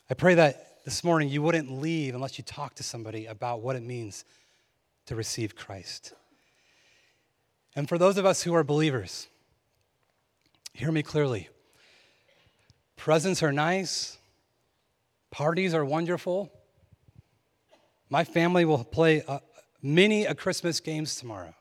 I 0.09 0.13
pray 0.13 0.35
that 0.35 0.83
this 0.85 1.03
morning 1.03 1.29
you 1.29 1.41
wouldn't 1.41 1.71
leave 1.71 2.13
unless 2.13 2.37
you 2.37 2.43
talk 2.43 2.75
to 2.75 2.83
somebody 2.83 3.25
about 3.25 3.61
what 3.61 3.75
it 3.75 3.83
means 3.83 4.23
to 5.07 5.15
receive 5.15 5.55
Christ. 5.55 6.13
And 7.75 7.89
for 7.89 7.97
those 7.97 8.17
of 8.17 8.25
us 8.25 8.43
who 8.43 8.53
are 8.53 8.63
believers, 8.63 9.27
hear 10.73 10.91
me 10.91 11.03
clearly. 11.03 11.49
Presents 12.95 13.43
are 13.43 13.51
nice, 13.51 14.17
parties 15.31 15.73
are 15.73 15.83
wonderful. 15.83 16.51
My 18.09 18.23
family 18.23 18.63
will 18.63 18.83
play 18.83 19.23
a, 19.27 19.41
many 19.81 20.25
a 20.25 20.35
Christmas 20.35 20.79
games 20.79 21.15
tomorrow. 21.15 21.55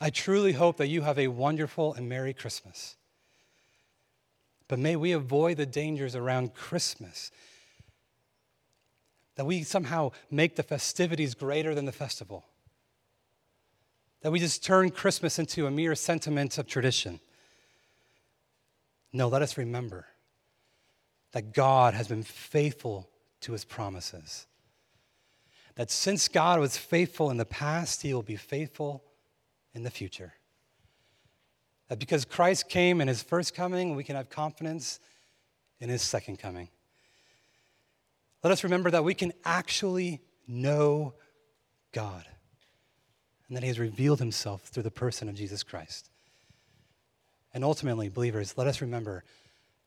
I 0.00 0.10
truly 0.10 0.52
hope 0.52 0.76
that 0.76 0.88
you 0.88 1.02
have 1.02 1.18
a 1.18 1.28
wonderful 1.28 1.94
and 1.94 2.08
Merry 2.08 2.34
Christmas. 2.34 2.96
But 4.68 4.78
may 4.78 4.96
we 4.96 5.12
avoid 5.12 5.56
the 5.56 5.66
dangers 5.66 6.14
around 6.14 6.54
Christmas. 6.54 7.30
That 9.36 9.46
we 9.46 9.62
somehow 9.62 10.10
make 10.30 10.56
the 10.56 10.62
festivities 10.62 11.34
greater 11.34 11.74
than 11.74 11.84
the 11.84 11.92
festival. 11.92 12.44
That 14.22 14.32
we 14.32 14.40
just 14.40 14.64
turn 14.64 14.90
Christmas 14.90 15.38
into 15.38 15.66
a 15.66 15.70
mere 15.70 15.94
sentiment 15.94 16.58
of 16.58 16.66
tradition. 16.66 17.20
No, 19.12 19.28
let 19.28 19.40
us 19.40 19.56
remember 19.56 20.06
that 21.32 21.54
God 21.54 21.94
has 21.94 22.08
been 22.08 22.22
faithful 22.22 23.08
to 23.40 23.52
his 23.52 23.64
promises. 23.64 24.46
that 25.76 25.90
since 25.90 26.26
God 26.26 26.58
was 26.58 26.76
faithful 26.76 27.30
in 27.30 27.36
the 27.36 27.44
past, 27.44 28.02
he 28.02 28.12
will 28.12 28.22
be 28.22 28.36
faithful 28.36 29.04
in 29.76 29.82
the 29.82 29.90
future. 29.90 30.32
That 31.88 32.00
because 32.00 32.24
Christ 32.24 32.68
came 32.68 33.00
in 33.00 33.06
his 33.06 33.22
first 33.22 33.54
coming, 33.54 33.94
we 33.94 34.02
can 34.02 34.16
have 34.16 34.30
confidence 34.30 34.98
in 35.78 35.90
his 35.90 36.02
second 36.02 36.38
coming. 36.38 36.70
Let 38.42 38.52
us 38.52 38.64
remember 38.64 38.90
that 38.90 39.04
we 39.04 39.14
can 39.14 39.32
actually 39.44 40.22
know 40.48 41.14
God 41.92 42.24
and 43.46 43.56
that 43.56 43.62
he 43.62 43.68
has 43.68 43.78
revealed 43.78 44.18
himself 44.18 44.62
through 44.62 44.82
the 44.82 44.90
person 44.90 45.28
of 45.28 45.34
Jesus 45.34 45.62
Christ. 45.62 46.10
And 47.54 47.62
ultimately, 47.62 48.08
believers, 48.08 48.56
let 48.56 48.66
us 48.66 48.80
remember 48.80 49.24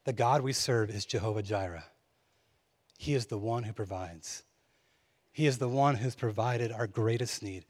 the 0.06 0.14
God 0.14 0.42
we 0.42 0.54
serve 0.54 0.90
is 0.90 1.06
Jehovah 1.06 1.44
Jireh. 1.44 1.86
He 2.98 3.16
is 3.16 3.26
the 3.26 3.38
one 3.38 3.64
who 3.64 3.74
provides. 3.74 4.44
He 5.32 5.48
is 5.48 5.58
the 5.58 5.68
one 5.68 5.96
who's 5.96 6.16
provided 6.16 6.72
our 6.72 6.88
greatest 6.88 7.42
need 7.42 7.66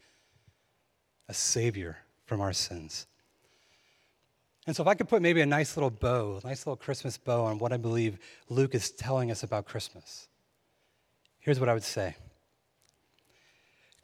a 1.30 1.34
Savior 1.34 2.00
from 2.30 2.42
our 2.42 2.54
sins. 2.54 3.08
And 4.68 4.76
so, 4.76 4.84
if 4.84 4.88
I 4.88 4.94
could 4.94 5.10
put 5.10 5.24
maybe 5.24 5.42
a 5.42 5.48
nice 5.48 5.76
little 5.76 5.90
bow, 5.90 6.40
a 6.44 6.48
nice 6.48 6.68
little 6.68 6.78
Christmas 6.78 7.18
bow 7.18 7.44
on 7.44 7.58
what 7.58 7.74
I 7.74 7.78
believe 7.78 8.20
Luke 8.50 8.76
is 8.76 8.92
telling 8.92 9.32
us 9.32 9.42
about 9.42 9.66
Christmas, 9.66 10.28
here's 11.40 11.60
what 11.60 11.70
I 11.70 11.74
would 11.74 11.84
say 11.84 12.16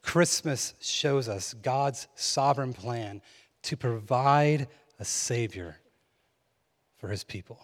Christmas 0.02 0.74
shows 0.80 1.28
us 1.28 1.54
God's 1.54 2.08
sovereign 2.16 2.72
plan 2.72 3.22
to 3.62 3.76
provide 3.76 4.66
a 4.98 5.04
Savior 5.04 5.76
for 6.98 7.08
His 7.08 7.22
people. 7.22 7.60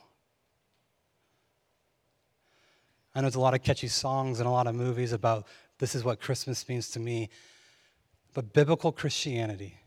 I 3.17 3.21
know 3.21 3.23
there's 3.23 3.35
a 3.35 3.41
lot 3.41 3.55
of 3.55 3.65
catchy 3.65 3.89
songs 3.89 4.39
and 4.39 4.47
a 4.47 4.53
lot 4.53 4.69
of 4.69 4.77
movies 4.77 5.13
about 5.13 5.49
this 5.81 5.97
is 5.97 6.05
what 6.05 6.21
Christmas 6.21 6.69
means 6.69 6.89
to 6.91 7.01
me. 7.01 7.31
But 8.33 8.53
biblical 8.55 8.93
Christianity 8.93 9.82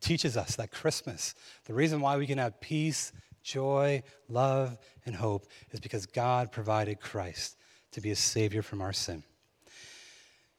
teaches 0.00 0.36
us 0.36 0.56
that 0.56 0.70
Christmas, 0.70 1.34
the 1.64 1.74
reason 1.74 2.00
why 2.00 2.16
we 2.16 2.26
can 2.26 2.38
have 2.38 2.60
peace, 2.60 3.12
joy, 3.42 4.02
love, 4.28 4.78
and 5.06 5.14
hope 5.14 5.46
is 5.70 5.80
because 5.80 6.06
God 6.06 6.52
provided 6.52 7.00
Christ 7.00 7.56
to 7.92 8.00
be 8.00 8.10
a 8.10 8.16
Savior 8.16 8.62
from 8.62 8.80
our 8.80 8.92
sin. 8.92 9.22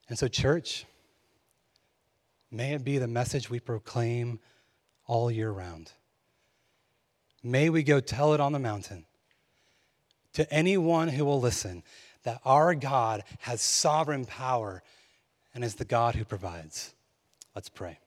And 0.08 0.18
so, 0.18 0.28
church, 0.28 0.86
may 2.52 2.74
it 2.74 2.84
be 2.84 2.98
the 2.98 3.08
message 3.08 3.50
we 3.50 3.60
proclaim 3.60 4.40
all 5.06 5.30
year 5.30 5.52
round. 5.52 5.92
May 7.44 7.70
we 7.70 7.84
go 7.84 8.00
tell 8.00 8.34
it 8.34 8.40
on 8.40 8.52
the 8.52 8.60
mountain 8.60 9.06
to 10.34 10.52
anyone 10.52 11.08
who 11.08 11.26
will 11.26 11.40
listen 11.40 11.84
that 12.24 12.42
our 12.44 12.76
God 12.76 13.24
has 13.40 13.62
sovereign 13.62 14.26
power 14.26 14.84
and 15.54 15.64
is 15.64 15.76
the 15.76 15.86
God 15.86 16.16
who 16.16 16.26
provides. 16.26 16.94
Let's 17.56 17.70
pray. 17.70 18.00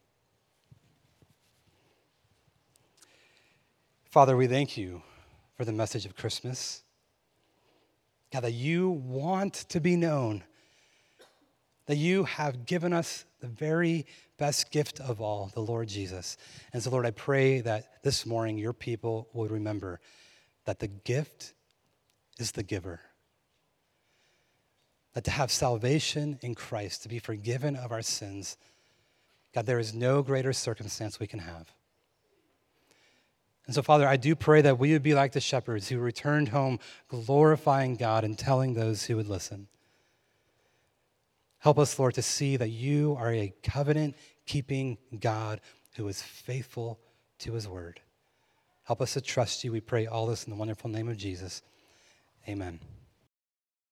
Father, 4.13 4.37
we 4.37 4.47
thank 4.47 4.77
you 4.77 5.01
for 5.57 5.65
the 5.65 5.73
message 5.73 6.05
of 6.05 6.15
Christmas. 6.15 6.83
God, 8.31 8.41
that 8.41 8.53
you 8.53 8.91
want 8.91 9.55
to 9.71 9.81
be 9.81 9.97
known, 9.97 10.45
that 11.87 11.97
you 11.97 12.25
have 12.25 12.67
given 12.67 12.93
us 12.93 13.25
the 13.41 13.47
very 13.47 14.05
best 14.37 14.71
gift 14.71 15.01
of 15.01 15.23
all, 15.23 15.51
the 15.55 15.63
Lord 15.63 15.89
Jesus. 15.89 16.37
And 16.75 16.83
so, 16.83 16.91
Lord, 16.91 17.07
I 17.07 17.11
pray 17.11 17.63
that 17.63 18.03
this 18.03 18.27
morning 18.27 18.59
your 18.59 18.75
people 18.75 19.31
will 19.33 19.49
remember 19.49 19.99
that 20.67 20.79
the 20.79 20.89
gift 20.89 21.55
is 22.39 22.53
the 22.53 22.63
giver. 22.63 23.01
That 25.15 25.25
to 25.25 25.31
have 25.31 25.51
salvation 25.51 26.39
in 26.43 26.55
Christ, 26.55 27.05
to 27.05 27.09
be 27.09 27.19
forgiven 27.19 27.77
of 27.77 27.91
our 27.91 28.03
sins, 28.03 28.59
God, 29.55 29.65
there 29.65 29.79
is 29.79 29.95
no 29.95 30.21
greater 30.23 30.53
circumstance 30.53 31.19
we 31.19 31.27
can 31.27 31.39
have. 31.39 31.73
And 33.67 33.75
so, 33.75 33.83
Father, 33.83 34.07
I 34.07 34.17
do 34.17 34.35
pray 34.35 34.61
that 34.63 34.79
we 34.79 34.93
would 34.93 35.03
be 35.03 35.15
like 35.15 35.33
the 35.33 35.41
shepherds 35.41 35.89
who 35.89 35.99
returned 35.99 36.49
home 36.49 36.81
glorifying 37.09 37.97
God 37.97 38.25
and 38.25 38.37
telling 38.37 38.75
those 38.75 39.05
who 39.05 39.17
would 39.17 39.29
listen. 39.29 39.69
Help 41.59 41.79
us, 41.79 41.97
Lord, 41.97 42.15
to 42.15 42.23
see 42.23 42.57
that 42.57 42.71
you 42.71 43.17
are 43.21 43.33
a 43.33 43.55
covenant 43.63 44.17
keeping 44.47 44.99
God 45.21 45.61
who 45.95 46.09
is 46.09 46.21
faithful 46.21 46.99
to 47.39 47.53
his 47.53 47.69
word. 47.69 48.01
Help 48.85 49.01
us 49.01 49.13
to 49.15 49.21
trust 49.21 49.63
you. 49.63 49.71
We 49.71 49.81
pray 49.81 50.07
all 50.07 50.27
this 50.27 50.45
in 50.45 50.51
the 50.51 50.57
wonderful 50.57 50.91
name 50.91 51.09
of 51.09 51.17
Jesus. 51.17 51.63
Amen. 52.49 52.81